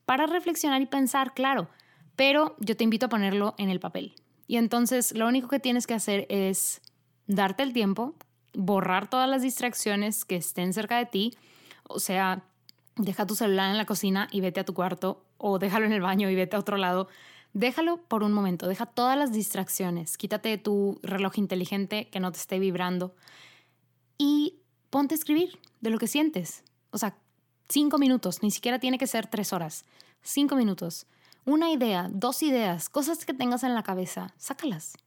para 0.06 0.28
reflexionar 0.28 0.82
y 0.82 0.88
pensar, 0.88 1.34
claro, 1.34 1.70
pero 2.18 2.58
yo 2.60 2.76
te 2.76 2.84
invito 2.84 3.06
a 3.06 3.10
ponerlo 3.10 3.56
en 3.58 3.70
el 3.70 3.80
papel. 3.80 4.14
Y 4.48 4.58
entonces 4.58 5.14
lo 5.14 5.28
único 5.28 5.48
que 5.48 5.60
tienes 5.60 5.88
que 5.88 5.94
hacer 5.94 6.26
es 6.30 6.82
darte 7.28 7.64
el 7.64 7.74
tiempo, 7.74 8.16
borrar 8.54 9.10
todas 9.10 9.30
las 9.30 9.42
distracciones 9.42 10.26
que 10.26 10.36
estén 10.36 10.74
cerca 10.74 10.98
de 10.98 11.06
ti, 11.06 11.34
o 11.88 12.00
sea, 12.00 12.44
deja 12.96 13.26
tu 13.26 13.36
celular 13.36 13.72
en 13.72 13.78
la 13.78 13.86
cocina 13.86 14.28
y 14.32 14.42
vete 14.42 14.60
a 14.60 14.66
tu 14.66 14.74
cuarto, 14.74 15.26
o 15.38 15.60
déjalo 15.60 15.86
en 15.86 15.94
el 15.94 16.02
baño 16.02 16.30
y 16.30 16.36
vete 16.36 16.56
a 16.56 16.60
otro 16.60 16.78
lado. 16.78 17.08
Déjalo 17.54 17.98
por 17.98 18.24
un 18.24 18.34
momento, 18.34 18.68
deja 18.68 18.86
todas 18.86 19.18
las 19.18 19.32
distracciones, 19.32 20.18
quítate 20.18 20.58
tu 20.58 21.00
reloj 21.04 21.38
inteligente 21.38 22.10
que 22.10 22.20
no 22.20 22.32
te 22.32 22.40
esté 22.40 22.60
vibrando 22.60 23.16
y 24.18 24.60
ponte 24.90 25.16
a 25.16 25.18
escribir 25.18 25.58
de 25.82 25.90
lo 25.90 25.98
que 25.98 26.08
sientes. 26.08 26.64
O 26.92 26.98
sea, 26.98 27.16
Cinco 27.68 27.98
minutos, 27.98 28.44
ni 28.44 28.52
siquiera 28.52 28.80
tiene 28.80 28.98
que 28.98 29.08
ser 29.08 29.28
tres 29.28 29.52
horas. 29.52 29.86
Cinco 30.22 30.56
minutos. 30.56 31.08
Una 31.46 31.70
idea, 31.70 32.10
dos 32.12 32.42
ideas, 32.42 32.90
cosas 32.90 33.24
que 33.24 33.34
tengas 33.34 33.64
en 33.64 33.76
la 33.76 33.84
cabeza, 33.84 34.34
sácalas. 34.36 34.98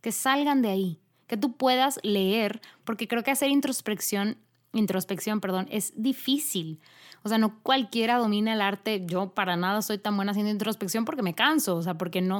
Que 0.00 0.10
salgan 0.10 0.62
de 0.62 0.70
ahí. 0.70 1.00
Que 1.26 1.36
tú 1.36 1.56
puedas 1.58 2.00
leer, 2.02 2.62
porque 2.84 3.06
creo 3.06 3.22
que 3.22 3.30
hacer 3.30 3.50
introspección, 3.50 4.38
introspección, 4.72 5.42
perdón, 5.42 5.68
es 5.70 5.92
difícil. 5.94 6.80
O 7.24 7.28
sea, 7.28 7.36
no 7.36 7.62
cualquiera 7.62 8.16
domina 8.16 8.54
el 8.54 8.62
arte. 8.62 9.04
Yo 9.04 9.34
para 9.34 9.56
nada 9.56 9.82
soy 9.82 9.98
tan 9.98 10.16
buena 10.16 10.32
haciendo 10.32 10.50
introspección 10.50 11.04
porque 11.04 11.22
me 11.22 11.34
canso, 11.34 11.76
o 11.76 11.82
sea, 11.82 11.98
porque 11.98 12.22
no, 12.22 12.38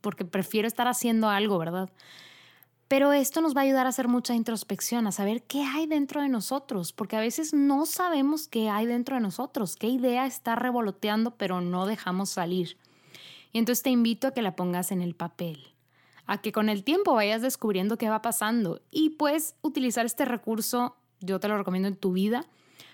porque 0.00 0.24
prefiero 0.24 0.66
estar 0.66 0.88
haciendo 0.88 1.28
algo, 1.28 1.58
¿verdad? 1.58 1.90
Pero 2.88 3.12
esto 3.12 3.42
nos 3.42 3.54
va 3.54 3.60
a 3.60 3.64
ayudar 3.64 3.84
a 3.84 3.90
hacer 3.90 4.08
mucha 4.08 4.34
introspección, 4.34 5.06
a 5.06 5.12
saber 5.12 5.42
qué 5.42 5.62
hay 5.62 5.86
dentro 5.86 6.22
de 6.22 6.30
nosotros, 6.30 6.94
porque 6.94 7.16
a 7.16 7.20
veces 7.20 7.52
no 7.52 7.84
sabemos 7.84 8.48
qué 8.48 8.70
hay 8.70 8.86
dentro 8.86 9.16
de 9.16 9.20
nosotros, 9.20 9.76
qué 9.76 9.88
idea 9.88 10.24
está 10.24 10.54
revoloteando, 10.54 11.32
pero 11.32 11.60
no 11.60 11.84
dejamos 11.86 12.30
salir. 12.30 12.78
Y 13.54 13.60
entonces 13.60 13.84
te 13.84 13.90
invito 13.90 14.26
a 14.26 14.32
que 14.32 14.42
la 14.42 14.56
pongas 14.56 14.90
en 14.90 15.00
el 15.00 15.14
papel, 15.14 15.74
a 16.26 16.42
que 16.42 16.50
con 16.50 16.68
el 16.68 16.82
tiempo 16.82 17.14
vayas 17.14 17.40
descubriendo 17.40 17.96
qué 17.96 18.10
va 18.10 18.20
pasando 18.20 18.82
y 18.90 19.10
puedes 19.10 19.54
utilizar 19.62 20.04
este 20.04 20.24
recurso, 20.24 20.96
yo 21.20 21.38
te 21.38 21.46
lo 21.46 21.56
recomiendo 21.56 21.86
en 21.86 21.94
tu 21.94 22.12
vida, 22.12 22.44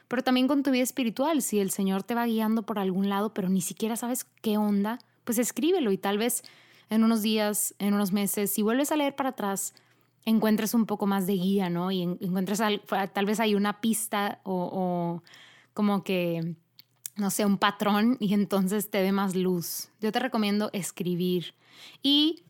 pero 0.06 0.22
también 0.22 0.48
con 0.48 0.62
tu 0.62 0.70
vida 0.70 0.82
espiritual. 0.82 1.40
Si 1.40 1.60
el 1.60 1.70
Señor 1.70 2.02
te 2.02 2.14
va 2.14 2.26
guiando 2.26 2.66
por 2.66 2.78
algún 2.78 3.08
lado, 3.08 3.32
pero 3.32 3.48
ni 3.48 3.62
siquiera 3.62 3.96
sabes 3.96 4.26
qué 4.42 4.58
onda, 4.58 4.98
pues 5.24 5.38
escríbelo 5.38 5.92
y 5.92 5.96
tal 5.96 6.18
vez 6.18 6.42
en 6.90 7.04
unos 7.04 7.22
días, 7.22 7.74
en 7.78 7.94
unos 7.94 8.12
meses, 8.12 8.50
si 8.50 8.60
vuelves 8.60 8.92
a 8.92 8.96
leer 8.96 9.16
para 9.16 9.30
atrás, 9.30 9.72
encuentres 10.26 10.74
un 10.74 10.84
poco 10.84 11.06
más 11.06 11.26
de 11.26 11.36
guía, 11.36 11.70
¿no? 11.70 11.90
Y 11.90 12.02
encuentres 12.02 12.60
tal 13.14 13.24
vez 13.24 13.40
hay 13.40 13.54
una 13.54 13.80
pista 13.80 14.40
o, 14.42 14.68
o 14.70 15.22
como 15.72 16.04
que, 16.04 16.54
no 17.20 17.30
sé, 17.30 17.44
un 17.44 17.58
patrón 17.58 18.16
y 18.18 18.34
entonces 18.34 18.90
te 18.90 19.02
dé 19.02 19.12
más 19.12 19.36
luz. 19.36 19.90
Yo 20.00 20.10
te 20.10 20.18
recomiendo 20.18 20.70
escribir 20.72 21.54
y 22.02 22.42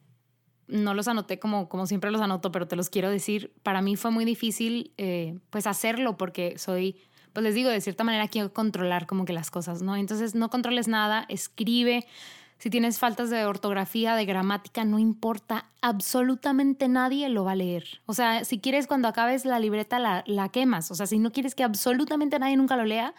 no 0.69 0.95
los 0.95 1.09
anoté 1.09 1.39
como, 1.39 1.69
como 1.69 1.87
siempre 1.87 2.11
los 2.11 2.21
anoto, 2.21 2.53
pero 2.53 2.69
te 2.69 2.77
los 2.77 2.89
quiero 2.89 3.11
decir, 3.11 3.53
para 3.63 3.83
mí 3.83 3.97
fue 3.97 4.11
muy 4.11 4.25
difícil 4.25 4.93
eh, 4.97 5.39
pues 5.51 5.67
hacerlo 5.67 6.17
porque 6.17 6.57
soy, 6.59 6.97
pues 7.33 7.45
les 7.45 7.55
digo, 7.55 7.69
de 7.69 7.81
cierta 7.81 8.05
manera 8.05 8.29
quiero 8.29 8.53
controlar 8.53 9.07
como 9.07 9.25
que 9.25 9.33
las 9.33 9.51
cosas, 9.51 9.83
¿no? 9.83 9.97
Entonces 9.97 10.35
no 10.35 10.49
controles 10.49 10.89
nada, 10.89 11.27
escribe. 11.29 12.07
Si 12.59 12.69
tienes 12.69 12.99
faltas 12.99 13.31
de 13.31 13.47
ortografía, 13.47 14.15
de 14.15 14.27
gramática, 14.27 14.85
no 14.85 14.99
importa, 14.99 15.71
absolutamente 15.81 16.89
nadie 16.89 17.29
lo 17.31 17.43
va 17.43 17.53
a 17.53 17.57
leer. 17.57 18.03
O 18.05 18.13
sea, 18.13 18.45
si 18.45 18.61
quieres 18.61 18.87
cuando 18.87 19.09
acabes 19.09 19.47
la 19.47 19.59
libreta 19.59 19.99
la, 19.99 20.23
la 20.27 20.51
quemas. 20.51 20.91
O 20.91 20.95
sea, 20.95 21.07
si 21.07 21.19
no 21.19 21.33
quieres 21.33 21.55
que 21.55 21.65
absolutamente 21.65 22.39
nadie 22.39 22.59
nunca 22.59 22.77
lo 22.77 22.85
lea, 22.85 23.15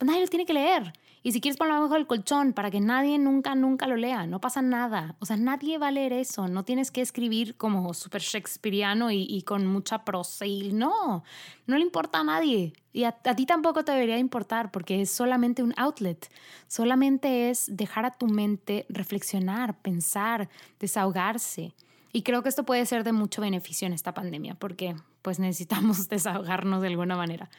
pues 0.00 0.06
nadie 0.06 0.22
lo 0.22 0.28
tiene 0.28 0.46
que 0.46 0.54
leer. 0.54 0.94
Y 1.22 1.32
si 1.32 1.42
quieres 1.42 1.58
ponerlo 1.58 1.80
abajo 1.80 1.92
del 1.92 2.06
colchón 2.06 2.54
para 2.54 2.70
que 2.70 2.80
nadie 2.80 3.18
nunca, 3.18 3.54
nunca 3.54 3.86
lo 3.86 3.96
lea, 3.96 4.26
no 4.26 4.40
pasa 4.40 4.62
nada. 4.62 5.14
O 5.18 5.26
sea, 5.26 5.36
nadie 5.36 5.76
va 5.76 5.88
a 5.88 5.90
leer 5.90 6.14
eso. 6.14 6.48
No 6.48 6.64
tienes 6.64 6.90
que 6.90 7.02
escribir 7.02 7.54
como 7.58 7.92
súper 7.92 8.22
shakespeariano 8.22 9.10
y, 9.10 9.42
con 9.42 9.66
mucha 9.66 10.06
prosa. 10.06 10.46
Y 10.46 10.72
no, 10.72 11.22
no 11.66 11.76
le 11.76 11.82
importa 11.82 12.20
a 12.20 12.24
nadie. 12.24 12.72
Y 12.94 13.04
a, 13.04 13.14
a 13.24 13.36
ti 13.36 13.44
tampoco 13.44 13.84
te 13.84 13.92
debería 13.92 14.16
importar 14.16 14.70
porque 14.70 15.02
es 15.02 15.10
solamente 15.10 15.62
un 15.62 15.74
outlet. 15.76 16.30
Solamente 16.66 17.50
es 17.50 17.66
dejar 17.68 18.06
a 18.06 18.12
tu 18.12 18.26
mente 18.26 18.86
reflexionar, 18.88 19.76
pensar, 19.82 20.48
desahogarse. 20.78 21.74
Y 22.10 22.22
creo 22.22 22.42
que 22.42 22.48
esto 22.48 22.64
puede 22.64 22.86
ser 22.86 23.04
de 23.04 23.12
mucho 23.12 23.42
beneficio 23.42 23.86
en 23.86 23.92
esta 23.92 24.14
pandemia 24.14 24.54
porque 24.54 24.96
pues 25.20 25.38
necesitamos 25.38 26.08
desahogarnos 26.08 26.80
de 26.80 26.88
alguna 26.88 27.16
manera. 27.16 27.50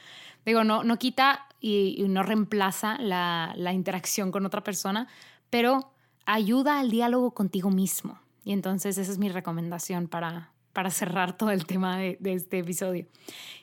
Digo, 0.43 0.63
no, 0.63 0.83
no 0.83 0.97
quita 0.97 1.45
y, 1.61 2.03
no 2.09 2.23
reemplaza 2.23 2.97
la, 2.97 3.53
la, 3.55 3.71
interacción 3.71 4.31
con 4.31 4.45
otra 4.45 4.63
persona, 4.63 5.07
pero 5.49 5.93
ayuda 6.25 6.79
al 6.79 6.89
diálogo 6.89 7.31
contigo 7.31 7.69
mismo. 7.69 8.19
Y 8.43 8.51
entonces 8.51 8.97
esa 8.97 9.11
es 9.11 9.19
mi 9.19 9.29
recomendación 9.29 10.07
para, 10.07 10.51
para 10.73 10.89
cerrar 10.89 11.37
todo 11.37 11.51
el 11.51 11.65
tema 11.67 11.97
de, 11.97 12.17
de 12.19 12.33
este 12.33 12.59
episodio. 12.59 13.05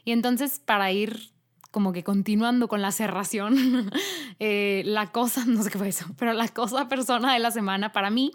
Y 0.05 0.13
entonces 0.13 0.61
para 0.65 0.93
ir 0.93 1.33
como 1.71 1.93
que 1.93 2.05
continuando 2.05 2.69
con 2.69 2.81
la 2.81 2.93
cerración, 2.93 3.91
eh, 4.39 4.83
la 4.87 5.11
cosa, 5.13 5.45
no 5.47 5.63
sé 5.63 5.71
qué 5.71 5.79
fue 5.79 5.89
eso, 5.89 6.07
pero 6.17 6.33
la 6.33 6.49
cosa 6.49 6.89
persona 6.89 7.33
de 7.33 7.41
la 7.41 7.51
semana 7.51 7.93
para 7.93 8.11
mí 8.11 8.33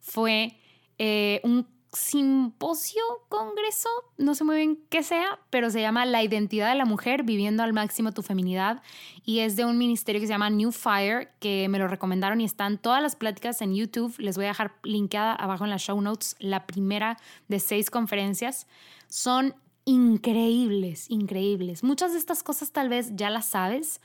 fue 0.00 0.56
eh, 0.98 1.40
un 1.44 1.66
simposio, 1.92 3.02
congreso, 3.28 3.88
no 4.18 4.34
sé 4.34 4.44
muy 4.44 4.56
bien 4.56 4.78
qué 4.90 5.02
sea, 5.02 5.38
pero 5.50 5.70
se 5.70 5.80
llama 5.80 6.04
La 6.04 6.22
identidad 6.22 6.68
de 6.68 6.74
la 6.74 6.84
mujer, 6.84 7.22
viviendo 7.22 7.62
al 7.62 7.72
máximo 7.72 8.12
tu 8.12 8.22
feminidad, 8.22 8.82
y 9.24 9.40
es 9.40 9.56
de 9.56 9.64
un 9.64 9.78
ministerio 9.78 10.20
que 10.20 10.26
se 10.26 10.32
llama 10.32 10.50
New 10.50 10.70
Fire, 10.70 11.30
que 11.40 11.68
me 11.68 11.78
lo 11.78 11.88
recomendaron 11.88 12.40
y 12.40 12.44
están 12.44 12.78
todas 12.78 13.02
las 13.02 13.16
pláticas 13.16 13.62
en 13.62 13.74
YouTube, 13.74 14.14
les 14.18 14.36
voy 14.36 14.44
a 14.44 14.48
dejar 14.48 14.74
linkeada 14.82 15.34
abajo 15.34 15.64
en 15.64 15.70
las 15.70 15.82
show 15.82 16.00
notes, 16.00 16.36
la 16.38 16.66
primera 16.66 17.18
de 17.48 17.58
seis 17.58 17.90
conferencias, 17.90 18.66
son 19.08 19.54
increíbles, 19.84 21.10
increíbles. 21.10 21.82
Muchas 21.82 22.12
de 22.12 22.18
estas 22.18 22.42
cosas 22.42 22.72
tal 22.72 22.90
vez 22.90 23.12
ya 23.14 23.30
las 23.30 23.46
sabes 23.46 24.02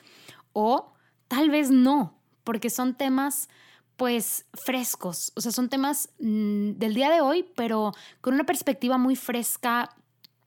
o 0.53 0.93
tal 1.27 1.49
vez 1.49 1.69
no, 1.69 2.17
porque 2.45 2.69
son 2.69 2.95
temas 2.95 3.49
pues 3.97 4.45
frescos, 4.53 5.31
o 5.35 5.41
sea, 5.41 5.51
son 5.51 5.69
temas 5.69 6.09
mm, 6.19 6.71
del 6.73 6.93
día 6.93 7.09
de 7.09 7.21
hoy, 7.21 7.45
pero 7.55 7.93
con 8.21 8.33
una 8.33 8.43
perspectiva 8.43 8.97
muy 8.97 9.15
fresca. 9.15 9.95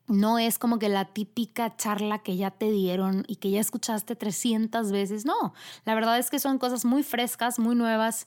No 0.07 0.39
es 0.39 0.57
como 0.57 0.79
que 0.79 0.87
la 0.87 1.03
típica 1.03 1.75
charla 1.75 2.19
que 2.19 2.37
ya 2.37 2.49
te 2.49 2.71
dieron 2.71 3.25
y 3.27 3.35
que 3.37 3.51
ya 3.51 3.59
escuchaste 3.59 4.15
300 4.15 4.91
veces. 4.93 5.25
No, 5.25 5.53
la 5.83 5.95
verdad 5.95 6.17
es 6.17 6.29
que 6.29 6.39
son 6.39 6.59
cosas 6.59 6.85
muy 6.85 7.03
frescas, 7.03 7.59
muy 7.59 7.75
nuevas, 7.75 8.25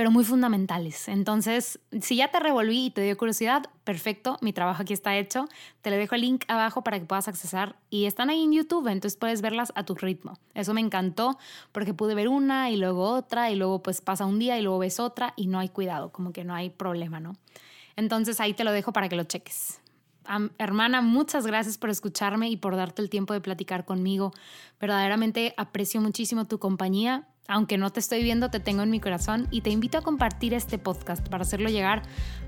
pero 0.00 0.10
muy 0.10 0.24
fundamentales. 0.24 1.08
Entonces, 1.08 1.78
si 2.00 2.16
ya 2.16 2.30
te 2.30 2.40
revolví 2.40 2.86
y 2.86 2.90
te 2.90 3.02
dio 3.02 3.18
curiosidad, 3.18 3.68
perfecto, 3.84 4.38
mi 4.40 4.54
trabajo 4.54 4.80
aquí 4.80 4.94
está 4.94 5.18
hecho. 5.18 5.46
Te 5.82 5.90
le 5.90 5.98
dejo 5.98 6.14
el 6.14 6.22
link 6.22 6.44
abajo 6.48 6.82
para 6.82 6.98
que 6.98 7.04
puedas 7.04 7.28
accesar 7.28 7.76
y 7.90 8.06
están 8.06 8.30
ahí 8.30 8.42
en 8.42 8.50
YouTube, 8.50 8.86
entonces 8.86 9.18
puedes 9.18 9.42
verlas 9.42 9.74
a 9.74 9.84
tu 9.84 9.94
ritmo. 9.94 10.38
Eso 10.54 10.72
me 10.72 10.80
encantó 10.80 11.36
porque 11.70 11.92
pude 11.92 12.14
ver 12.14 12.28
una 12.28 12.70
y 12.70 12.78
luego 12.78 13.10
otra 13.10 13.50
y 13.50 13.56
luego 13.56 13.82
pues 13.82 14.00
pasa 14.00 14.24
un 14.24 14.38
día 14.38 14.58
y 14.58 14.62
luego 14.62 14.78
ves 14.78 15.00
otra 15.00 15.34
y 15.36 15.48
no 15.48 15.58
hay 15.58 15.68
cuidado, 15.68 16.12
como 16.12 16.32
que 16.32 16.44
no 16.44 16.54
hay 16.54 16.70
problema, 16.70 17.20
¿no? 17.20 17.36
Entonces 17.94 18.40
ahí 18.40 18.54
te 18.54 18.64
lo 18.64 18.72
dejo 18.72 18.94
para 18.94 19.10
que 19.10 19.16
lo 19.16 19.24
cheques. 19.24 19.82
hermana, 20.56 21.02
muchas 21.02 21.46
gracias 21.46 21.76
por 21.76 21.90
escucharme 21.90 22.48
y 22.48 22.56
por 22.56 22.74
darte 22.74 23.02
el 23.02 23.10
tiempo 23.10 23.34
de 23.34 23.42
platicar 23.42 23.84
conmigo. 23.84 24.32
Verdaderamente 24.80 25.52
aprecio 25.58 26.00
muchísimo 26.00 26.46
tu 26.46 26.58
compañía 26.58 27.28
aunque 27.48 27.78
no 27.78 27.90
te 27.90 28.00
estoy 28.00 28.22
viendo, 28.22 28.50
te 28.50 28.60
tengo 28.60 28.82
en 28.82 28.90
mi 28.90 29.00
corazón 29.00 29.48
y 29.50 29.62
te 29.62 29.70
invito 29.70 29.98
a 29.98 30.02
compartir 30.02 30.54
este 30.54 30.78
podcast 30.78 31.28
para 31.28 31.42
hacerlo 31.42 31.68
llegar 31.68 32.02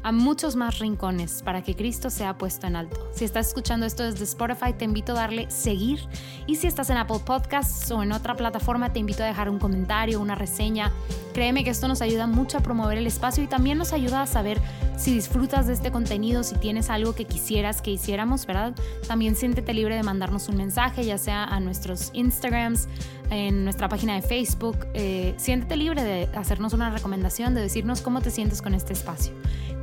a 0.04 0.12
muchos 0.12 0.56
más 0.56 0.78
rincones, 0.78 1.42
para 1.42 1.62
que 1.62 1.74
Cristo 1.74 2.10
sea 2.10 2.38
puesto 2.38 2.66
en 2.66 2.76
alto. 2.76 3.10
Si 3.12 3.24
estás 3.24 3.48
escuchando 3.48 3.86
esto 3.86 4.04
desde 4.04 4.24
Spotify, 4.24 4.72
te 4.76 4.84
invito 4.84 5.12
a 5.12 5.16
darle 5.16 5.50
seguir. 5.50 6.00
Y 6.46 6.56
si 6.56 6.66
estás 6.66 6.90
en 6.90 6.96
Apple 6.98 7.20
Podcasts 7.24 7.90
o 7.90 8.02
en 8.02 8.12
otra 8.12 8.36
plataforma, 8.36 8.92
te 8.92 9.00
invito 9.00 9.22
a 9.22 9.26
dejar 9.26 9.48
un 9.48 9.58
comentario, 9.58 10.20
una 10.20 10.34
reseña. 10.34 10.92
Créeme 11.34 11.64
que 11.64 11.70
esto 11.70 11.88
nos 11.88 12.02
ayuda 12.02 12.26
mucho 12.26 12.58
a 12.58 12.60
promover 12.60 12.98
el 12.98 13.06
espacio 13.06 13.42
y 13.42 13.46
también 13.46 13.78
nos 13.78 13.92
ayuda 13.92 14.22
a 14.22 14.26
saber 14.26 14.60
si 14.96 15.12
disfrutas 15.12 15.66
de 15.66 15.72
este 15.72 15.90
contenido, 15.90 16.44
si 16.44 16.54
tienes 16.56 16.90
algo 16.90 17.14
que 17.14 17.24
quisieras 17.24 17.82
que 17.82 17.90
hiciéramos, 17.90 18.46
¿verdad? 18.46 18.74
También 19.08 19.34
siéntete 19.34 19.74
libre 19.74 19.96
de 19.96 20.02
mandarnos 20.02 20.48
un 20.48 20.56
mensaje, 20.56 21.04
ya 21.04 21.18
sea 21.18 21.44
a 21.44 21.58
nuestros 21.58 22.10
Instagrams, 22.12 22.88
en 23.32 23.64
nuestra 23.64 23.88
página 23.88 24.14
de 24.14 24.22
Facebook. 24.22 24.86
Eh, 24.94 25.34
siéntete 25.38 25.76
libre 25.76 26.04
de 26.04 26.28
hacernos 26.36 26.72
una 26.72 26.90
recomendación, 26.90 27.54
de 27.54 27.62
decirnos 27.62 28.02
cómo 28.02 28.20
te 28.20 28.30
sientes 28.30 28.62
con 28.62 28.74
este 28.74 28.92
espacio. 28.92 29.32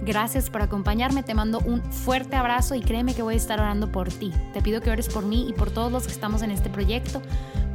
Gracias 0.01 0.49
por 0.49 0.61
acompañarme, 0.61 1.23
te 1.23 1.33
mando 1.33 1.59
un 1.59 1.81
fuerte 1.91 2.35
abrazo 2.35 2.75
y 2.75 2.81
créeme 2.81 3.13
que 3.13 3.21
voy 3.21 3.33
a 3.33 3.37
estar 3.37 3.59
orando 3.59 3.91
por 3.91 4.09
ti. 4.09 4.31
Te 4.53 4.61
pido 4.61 4.81
que 4.81 4.91
ores 4.91 5.09
por 5.09 5.25
mí 5.25 5.47
y 5.49 5.53
por 5.53 5.71
todos 5.71 5.91
los 5.91 6.05
que 6.05 6.13
estamos 6.13 6.41
en 6.41 6.51
este 6.51 6.69
proyecto 6.69 7.21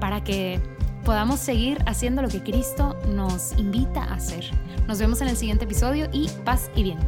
para 0.00 0.24
que 0.24 0.60
podamos 1.04 1.40
seguir 1.40 1.82
haciendo 1.86 2.22
lo 2.22 2.28
que 2.28 2.42
Cristo 2.42 2.96
nos 3.08 3.52
invita 3.58 4.04
a 4.04 4.14
hacer. 4.14 4.44
Nos 4.86 4.98
vemos 4.98 5.20
en 5.20 5.28
el 5.28 5.36
siguiente 5.36 5.64
episodio 5.64 6.08
y 6.12 6.28
paz 6.44 6.70
y 6.74 6.82
bien. 6.84 6.98